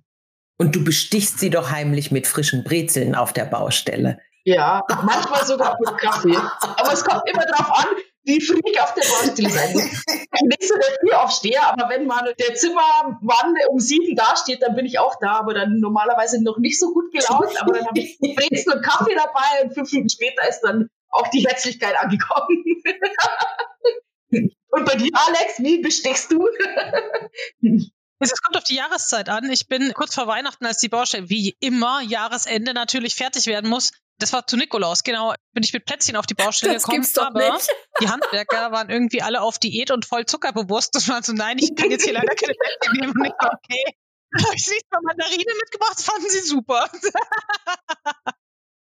Und 0.58 0.74
du 0.74 0.82
bestichst 0.82 1.38
sie 1.38 1.50
doch 1.50 1.70
heimlich 1.70 2.10
mit 2.10 2.26
frischen 2.26 2.64
Brezeln 2.64 3.14
auf 3.14 3.34
der 3.34 3.44
Baustelle. 3.44 4.18
Ja, 4.46 4.84
manchmal 5.02 5.44
sogar 5.44 5.76
mit 5.80 5.98
Kaffee. 5.98 6.36
Aber 6.76 6.92
es 6.92 7.04
kommt 7.04 7.28
immer 7.28 7.44
darauf 7.46 7.80
an, 7.80 7.86
wie 8.22 8.40
früh 8.40 8.60
ich 8.64 8.80
auf 8.80 8.94
der 8.94 9.02
Baustelle 9.02 9.50
sein 9.50 9.72
muss. 9.72 9.82
Nicht 9.82 10.68
so 10.68 10.74
der 10.76 10.98
Frühaufsteher, 11.00 11.66
aber 11.66 11.88
wenn 11.88 12.06
mal 12.06 12.32
der 12.38 12.54
Zimmermann 12.54 13.54
um 13.70 13.80
sieben 13.80 14.14
dasteht, 14.14 14.62
dann 14.62 14.76
bin 14.76 14.86
ich 14.86 15.00
auch 15.00 15.16
da, 15.20 15.32
aber 15.32 15.52
dann 15.52 15.80
normalerweise 15.80 16.40
noch 16.44 16.58
nicht 16.58 16.78
so 16.78 16.92
gut 16.92 17.10
gelaunt, 17.10 17.60
aber 17.60 17.72
dann 17.72 17.88
habe 17.88 17.98
ich 17.98 18.20
Brezel 18.20 18.74
und 18.74 18.82
Kaffee 18.82 19.16
dabei 19.16 19.64
und 19.64 19.74
fünf 19.74 19.90
Minuten 19.90 20.10
später 20.10 20.48
ist 20.48 20.60
dann 20.60 20.90
auch 21.10 21.26
die 21.28 21.44
Herzlichkeit 21.44 21.96
angekommen. 21.98 22.64
und 24.68 24.84
bei 24.84 24.94
dir, 24.94 25.10
Alex, 25.12 25.58
wie 25.58 25.80
bestichst 25.80 26.30
du? 26.30 26.46
Es 28.18 28.32
kommt 28.40 28.56
auf 28.56 28.64
die 28.64 28.76
Jahreszeit 28.76 29.28
an. 29.28 29.50
Ich 29.50 29.68
bin 29.68 29.92
kurz 29.92 30.14
vor 30.14 30.26
Weihnachten, 30.26 30.64
als 30.64 30.78
die 30.78 30.88
Baustelle 30.88 31.28
wie 31.28 31.56
immer 31.60 32.00
Jahresende 32.00 32.72
natürlich 32.72 33.14
fertig 33.14 33.46
werden 33.46 33.68
muss, 33.68 33.92
das 34.18 34.32
war 34.32 34.46
zu 34.46 34.56
Nikolaus, 34.56 35.02
genau. 35.02 35.34
Bin 35.52 35.62
ich 35.62 35.72
mit 35.72 35.84
Plätzchen 35.84 36.16
auf 36.16 36.26
die 36.26 36.34
Baustelle 36.34 36.74
das 36.74 36.84
gekommen, 36.84 37.06
aber 37.16 37.58
die 38.00 38.08
Handwerker 38.08 38.72
waren 38.72 38.88
irgendwie 38.90 39.22
alle 39.22 39.42
auf 39.42 39.58
Diät 39.58 39.90
und 39.90 40.04
voll 40.04 40.26
zuckerbewusst. 40.26 40.94
Das 40.94 41.08
war 41.08 41.22
so, 41.22 41.32
nein, 41.32 41.58
ich 41.58 41.74
kann 41.74 41.90
jetzt 41.90 42.04
hier 42.04 42.14
leider 42.14 42.34
keine 42.34 42.54
Plätzchen 42.54 43.00
nehmen. 43.00 43.12
Und 43.16 43.26
ich 43.26 43.32
war, 43.38 43.52
okay. 43.52 43.84
Habe 44.44 44.54
ich 44.54 44.66
sie 44.66 44.78
mal 44.90 45.00
Mandarine 45.02 45.52
mitgebracht, 45.60 46.00
fanden 46.00 46.28
sie 46.28 46.40
super. 46.40 46.90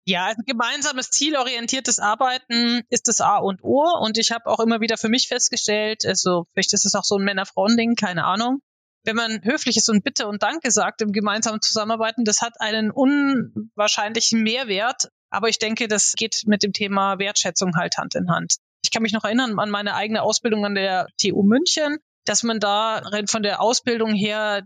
ja, 0.05 0.25
also 0.25 0.41
gemeinsames 0.45 1.11
zielorientiertes 1.11 1.99
Arbeiten 1.99 2.81
ist 2.89 3.07
das 3.07 3.21
A 3.21 3.37
und 3.37 3.63
O. 3.63 3.83
Und 4.01 4.17
ich 4.17 4.31
habe 4.31 4.47
auch 4.47 4.59
immer 4.59 4.81
wieder 4.81 4.97
für 4.97 5.09
mich 5.09 5.27
festgestellt, 5.27 6.05
also 6.05 6.45
vielleicht 6.53 6.73
ist 6.73 6.85
es 6.85 6.95
auch 6.95 7.03
so 7.03 7.17
ein 7.17 7.23
Männer-Frauen-Ding, 7.23 7.95
keine 7.95 8.25
Ahnung 8.25 8.61
wenn 9.05 9.15
man 9.15 9.43
höflich 9.43 9.77
ist 9.77 9.89
und 9.89 10.03
Bitte 10.03 10.27
und 10.27 10.43
Danke 10.43 10.71
sagt 10.71 11.01
im 11.01 11.11
gemeinsamen 11.11 11.61
Zusammenarbeiten, 11.61 12.25
das 12.25 12.41
hat 12.41 12.59
einen 12.59 12.91
unwahrscheinlichen 12.91 14.41
Mehrwert, 14.41 15.09
aber 15.35 15.49
ich 15.49 15.59
denke, 15.59 15.87
das 15.87 16.13
geht 16.15 16.43
mit 16.45 16.63
dem 16.63 16.73
Thema 16.73 17.19
Wertschätzung 17.19 17.75
halt 17.75 17.97
Hand 17.97 18.15
in 18.15 18.29
Hand. 18.29 18.55
Ich 18.83 18.91
kann 18.91 19.03
mich 19.03 19.13
noch 19.13 19.25
erinnern 19.25 19.59
an 19.59 19.69
meine 19.69 19.95
eigene 19.95 20.21
Ausbildung 20.21 20.65
an 20.65 20.75
der 20.75 21.07
TU 21.21 21.43
München, 21.43 21.97
dass 22.23 22.43
man 22.43 22.59
da 22.59 23.01
von 23.27 23.43
der 23.43 23.61
Ausbildung 23.61 24.13
her 24.13 24.63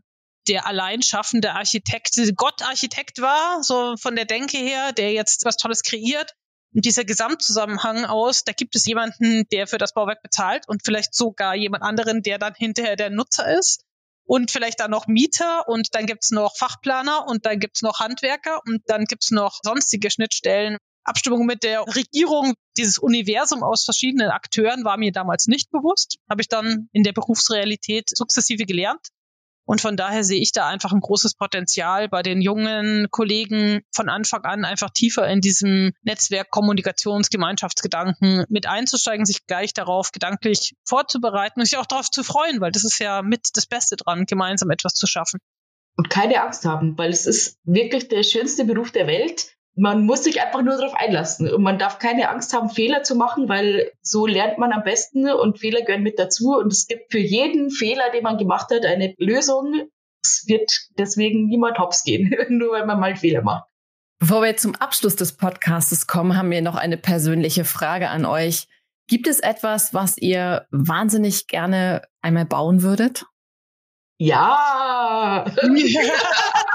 der 0.48 0.66
allein 0.66 1.02
schaffende 1.02 1.54
Architekt, 1.54 2.20
Gott-Architekt 2.36 3.20
war, 3.22 3.62
so 3.64 3.96
von 3.98 4.16
der 4.16 4.26
Denke 4.26 4.58
her, 4.58 4.94
der 4.94 5.12
jetzt 5.12 5.46
was 5.46 5.58
Tolles 5.58 5.84
kreiert. 5.84 6.34
Und 6.74 6.86
dieser 6.86 7.04
Gesamtzusammenhang 7.04 8.06
aus, 8.06 8.44
da 8.44 8.52
gibt 8.52 8.76
es 8.76 8.86
jemanden, 8.86 9.48
der 9.52 9.68
für 9.68 9.80
das 9.80 9.94
Bauwerk 9.94 10.22
bezahlt 10.22 10.68
und 10.68 10.84
vielleicht 10.86 11.16
sogar 11.16 11.56
jemand 11.56 11.84
anderen, 11.84 12.22
der 12.22 12.38
dann 12.38 12.54
hinterher 12.54 12.96
der 12.96 13.10
Nutzer 13.10 13.58
ist 13.58 13.84
und 14.30 14.52
vielleicht 14.52 14.80
dann 14.80 14.92
noch 14.92 15.08
Mieter 15.08 15.68
und 15.68 15.96
dann 15.96 16.06
gibt's 16.06 16.30
noch 16.30 16.56
Fachplaner 16.56 17.26
und 17.28 17.48
dann 17.48 17.60
gibt's 17.60 17.82
noch 17.82 18.00
Handwerker 18.00 18.62
und 18.68 18.84
dann 18.86 19.06
gibt's 19.06 19.32
noch 19.32 19.60
sonstige 19.64 20.12
Schnittstellen. 20.12 20.78
Abstimmung 21.04 21.48
mit 21.48 21.64
der 21.64 21.82
Regierung, 21.82 22.54
dieses 22.78 23.00
Universum 23.00 23.64
aus 23.64 23.86
verschiedenen 23.86 24.30
Akteuren 24.30 24.84
war 24.84 24.98
mir 24.98 25.12
damals 25.12 25.48
nicht 25.48 25.72
bewusst, 25.72 26.20
habe 26.30 26.42
ich 26.42 26.48
dann 26.48 26.90
in 26.92 27.02
der 27.02 27.14
Berufsrealität 27.14 28.10
sukzessive 28.10 28.66
gelernt. 28.66 29.08
Und 29.70 29.82
von 29.82 29.96
daher 29.96 30.24
sehe 30.24 30.42
ich 30.42 30.52
da 30.52 30.68
einfach 30.68 30.94
ein 30.94 31.00
großes 31.00 31.36
Potenzial 31.36 32.10
bei 32.10 32.24
den 32.24 32.42
jungen 32.42 33.06
Kollegen 33.12 33.82
von 33.94 34.10
Anfang 34.10 34.44
an 34.44 34.66
einfach 34.66 34.90
tiefer 34.90 35.28
in 35.28 35.42
diesem 35.42 35.92
Netzwerk 36.02 36.50
Kommunikationsgemeinschaftsgedanken 36.50 38.46
mit 38.50 38.66
einzusteigen, 38.66 39.28
sich 39.28 39.46
gleich 39.46 39.76
darauf 39.76 40.12
gedanklich 40.12 40.74
vorzubereiten 40.86 41.60
und 41.60 41.68
sich 41.68 41.78
auch 41.78 41.86
darauf 41.86 42.10
zu 42.10 42.24
freuen, 42.24 42.62
weil 42.62 42.72
das 42.72 42.84
ist 42.84 42.98
ja 42.98 43.22
mit 43.22 43.42
das 43.54 43.68
Beste 43.68 43.96
dran, 43.96 44.26
gemeinsam 44.26 44.72
etwas 44.72 44.96
zu 44.96 45.06
schaffen. 45.06 45.40
Und 45.98 46.10
keine 46.10 46.42
Angst 46.42 46.66
haben, 46.66 46.98
weil 46.98 47.12
es 47.12 47.28
ist 47.28 47.60
wirklich 47.64 48.08
der 48.08 48.24
schönste 48.24 48.66
Beruf 48.66 48.90
der 48.90 49.06
Welt 49.06 49.54
man 49.80 50.06
muss 50.06 50.26
sich 50.26 50.42
einfach 50.42 50.62
nur 50.62 50.78
darauf 50.78 50.94
einlassen 50.94 51.52
und 51.52 51.64
man 51.64 51.80
darf 51.80 52.00
keine 52.00 52.30
Angst 52.30 52.54
haben, 52.54 52.70
Fehler 52.70 53.02
zu 53.04 53.16
machen, 53.16 53.48
weil 53.48 53.92
so 54.02 54.28
lernt 54.28 54.58
man 54.58 54.74
am 54.74 54.84
besten 54.84 55.30
und 55.30 55.60
Fehler 55.60 55.82
gehören 55.82 56.04
mit 56.04 56.20
dazu 56.20 56.58
und 56.58 56.72
es 56.72 56.88
gibt 56.88 57.12
für 57.12 57.20
jeden 57.20 57.72
Fehler, 57.72 58.12
den 58.14 58.24
man 58.24 58.38
gemacht 58.38 58.70
hat, 58.72 58.86
eine 58.86 59.14
Lösung. 59.18 59.90
Es 60.22 60.44
wird 60.48 60.72
deswegen 60.98 61.46
niemand 61.48 61.80
hops 61.80 62.04
gehen, 62.04 62.36
nur 62.50 62.74
weil 62.74 62.86
man 62.86 63.00
mal 63.00 63.16
Fehler 63.16 63.42
macht. 63.42 63.66
Bevor 64.20 64.44
wir 64.44 64.58
zum 64.58 64.76
Abschluss 64.76 65.16
des 65.16 65.38
Podcasts 65.38 66.06
kommen, 66.06 66.38
haben 66.38 66.52
wir 66.52 66.62
noch 66.62 66.76
eine 66.76 66.98
persönliche 66.98 67.64
Frage 67.64 68.10
an 68.10 68.26
euch. 68.26 68.68
Gibt 69.08 69.28
es 69.28 69.40
etwas, 69.40 69.94
was 69.94 70.18
ihr 70.18 70.68
wahnsinnig 70.72 71.48
gerne 71.48 72.02
einmal 72.22 72.46
bauen 72.46 72.84
würdet? 72.84 73.26
Ja. 74.18 75.46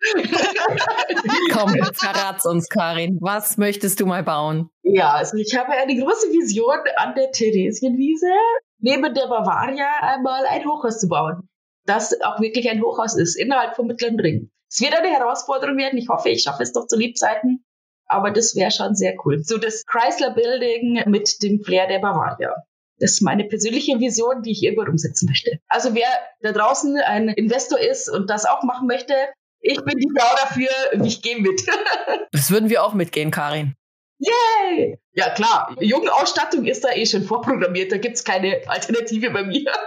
Komm, 1.52 1.74
verrat's 1.94 2.46
uns, 2.46 2.68
Karin. 2.68 3.18
Was 3.20 3.56
möchtest 3.58 4.00
du 4.00 4.06
mal 4.06 4.22
bauen? 4.22 4.70
Ja, 4.82 5.12
also 5.12 5.36
ich 5.36 5.56
habe 5.56 5.72
eine 5.72 5.94
große 5.94 6.28
Vision 6.28 6.78
an 6.96 7.14
der 7.14 7.30
Theresienwiese, 7.32 8.30
neben 8.78 9.14
der 9.14 9.26
Bavaria 9.26 9.88
einmal 10.00 10.46
ein 10.46 10.64
Hochhaus 10.64 10.98
zu 10.98 11.08
bauen. 11.08 11.48
Das 11.84 12.18
auch 12.22 12.40
wirklich 12.40 12.70
ein 12.70 12.82
Hochhaus 12.82 13.16
ist, 13.16 13.36
innerhalb 13.36 13.76
vom 13.76 13.86
Mittleren 13.86 14.18
Ring. 14.18 14.50
Es 14.70 14.80
wird 14.80 14.94
eine 14.94 15.08
Herausforderung 15.08 15.76
werden. 15.76 15.98
Ich 15.98 16.08
hoffe, 16.08 16.28
ich 16.28 16.42
schaffe 16.42 16.62
es 16.62 16.72
doch 16.72 16.86
zu 16.86 16.96
Lebzeiten. 16.96 17.64
Aber 18.06 18.30
das 18.30 18.56
wäre 18.56 18.70
schon 18.70 18.94
sehr 18.94 19.14
cool. 19.24 19.42
So 19.42 19.58
das 19.58 19.84
Chrysler 19.86 20.34
Building 20.34 21.04
mit 21.06 21.42
dem 21.42 21.60
Flair 21.62 21.86
der 21.86 22.00
Bavaria. 22.00 22.54
Das 22.98 23.12
ist 23.12 23.22
meine 23.22 23.44
persönliche 23.44 23.98
Vision, 23.98 24.42
die 24.42 24.50
ich 24.52 24.62
irgendwann 24.62 24.90
umsetzen 24.90 25.26
möchte. 25.26 25.58
Also 25.68 25.94
wer 25.94 26.08
da 26.40 26.52
draußen 26.52 26.96
ein 26.98 27.28
Investor 27.28 27.78
ist 27.78 28.10
und 28.10 28.28
das 28.28 28.44
auch 28.44 28.62
machen 28.62 28.86
möchte, 28.86 29.14
ich 29.60 29.80
bin 29.84 29.98
die 29.98 30.10
Frau 30.16 30.36
dafür, 30.36 31.04
ich 31.04 31.22
gehe 31.22 31.38
mit. 31.40 31.62
das 32.32 32.50
würden 32.50 32.70
wir 32.70 32.84
auch 32.84 32.94
mitgehen, 32.94 33.30
Karin. 33.30 33.74
Yay! 34.18 34.98
Ja 35.12 35.30
klar, 35.30 35.76
Jugendausstattung 35.80 36.66
ist 36.66 36.84
da 36.84 36.90
eh 36.90 37.06
schon 37.06 37.24
vorprogrammiert, 37.24 37.90
da 37.90 37.96
gibt's 37.96 38.24
keine 38.24 38.60
Alternative 38.66 39.30
bei 39.30 39.44
mir. 39.44 39.64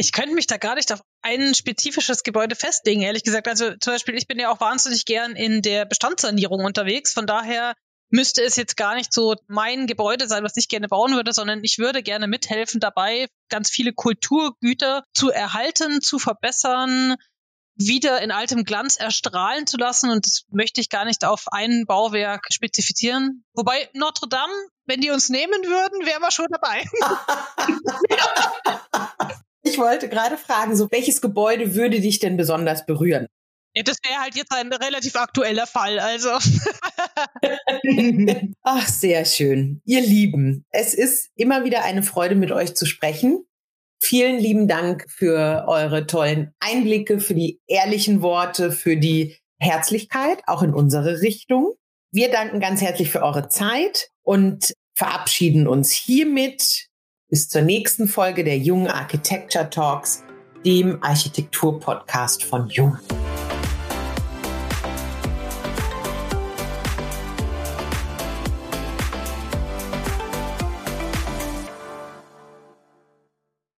Ich 0.00 0.12
könnte 0.12 0.36
mich 0.36 0.46
da 0.46 0.58
gar 0.58 0.76
nicht 0.76 0.92
auf 0.92 1.02
ein 1.22 1.56
spezifisches 1.56 2.22
Gebäude 2.22 2.54
festlegen, 2.54 3.02
ehrlich 3.02 3.24
gesagt. 3.24 3.48
Also 3.48 3.72
zum 3.80 3.94
Beispiel, 3.94 4.14
ich 4.14 4.28
bin 4.28 4.38
ja 4.38 4.48
auch 4.48 4.60
wahnsinnig 4.60 5.06
gern 5.06 5.34
in 5.34 5.60
der 5.60 5.86
Bestandssanierung 5.86 6.64
unterwegs. 6.64 7.12
Von 7.12 7.26
daher 7.26 7.74
müsste 8.08 8.42
es 8.42 8.54
jetzt 8.54 8.76
gar 8.76 8.94
nicht 8.94 9.12
so 9.12 9.34
mein 9.48 9.88
Gebäude 9.88 10.28
sein, 10.28 10.44
was 10.44 10.56
ich 10.56 10.68
gerne 10.68 10.86
bauen 10.86 11.14
würde, 11.14 11.32
sondern 11.32 11.64
ich 11.64 11.78
würde 11.78 12.04
gerne 12.04 12.28
mithelfen 12.28 12.78
dabei, 12.78 13.26
ganz 13.48 13.70
viele 13.70 13.92
Kulturgüter 13.92 15.02
zu 15.14 15.30
erhalten, 15.30 16.00
zu 16.00 16.20
verbessern, 16.20 17.16
wieder 17.78 18.20
in 18.20 18.30
altem 18.30 18.64
Glanz 18.64 18.96
erstrahlen 18.96 19.66
zu 19.66 19.76
lassen. 19.76 20.10
Und 20.10 20.26
das 20.26 20.44
möchte 20.50 20.80
ich 20.80 20.90
gar 20.90 21.04
nicht 21.04 21.24
auf 21.24 21.44
ein 21.52 21.84
Bauwerk 21.86 22.52
spezifizieren. 22.52 23.44
Wobei 23.54 23.88
Notre 23.94 24.28
Dame, 24.28 24.52
wenn 24.86 25.00
die 25.00 25.10
uns 25.10 25.28
nehmen 25.28 25.62
würden, 25.62 26.06
wären 26.06 26.20
wir 26.20 26.30
schon 26.30 26.48
dabei. 26.50 26.82
ich 29.62 29.78
wollte 29.78 30.08
gerade 30.08 30.36
fragen, 30.36 30.76
so 30.76 30.88
welches 30.90 31.20
Gebäude 31.20 31.74
würde 31.74 32.00
dich 32.00 32.18
denn 32.18 32.36
besonders 32.36 32.84
berühren? 32.84 33.26
Ja, 33.74 33.82
das 33.84 33.98
wäre 34.02 34.20
halt 34.20 34.34
jetzt 34.34 34.52
ein 34.52 34.72
relativ 34.72 35.14
aktueller 35.14 35.66
Fall, 35.66 36.00
also. 36.00 36.30
Ach, 38.62 38.88
sehr 38.88 39.24
schön. 39.24 39.80
Ihr 39.84 40.00
Lieben, 40.00 40.66
es 40.70 40.94
ist 40.94 41.30
immer 41.36 41.64
wieder 41.64 41.84
eine 41.84 42.02
Freude, 42.02 42.34
mit 42.34 42.50
euch 42.50 42.74
zu 42.74 42.86
sprechen. 42.86 43.44
Vielen 44.00 44.38
lieben 44.38 44.68
Dank 44.68 45.06
für 45.08 45.64
eure 45.66 46.06
tollen 46.06 46.54
Einblicke, 46.60 47.20
für 47.20 47.34
die 47.34 47.60
ehrlichen 47.66 48.22
Worte, 48.22 48.70
für 48.70 48.96
die 48.96 49.36
Herzlichkeit, 49.58 50.40
auch 50.46 50.62
in 50.62 50.72
unsere 50.72 51.20
Richtung. 51.20 51.74
Wir 52.12 52.30
danken 52.30 52.60
ganz 52.60 52.80
herzlich 52.80 53.10
für 53.10 53.22
eure 53.22 53.48
Zeit 53.48 54.10
und 54.22 54.72
verabschieden 54.94 55.66
uns 55.66 55.90
hiermit 55.90 56.86
bis 57.28 57.48
zur 57.48 57.62
nächsten 57.62 58.08
Folge 58.08 58.44
der 58.44 58.56
Jung 58.56 58.88
Architecture 58.88 59.68
Talks, 59.68 60.24
dem 60.64 61.02
Architektur-Podcast 61.02 62.44
von 62.44 62.68
Jung. 62.68 62.96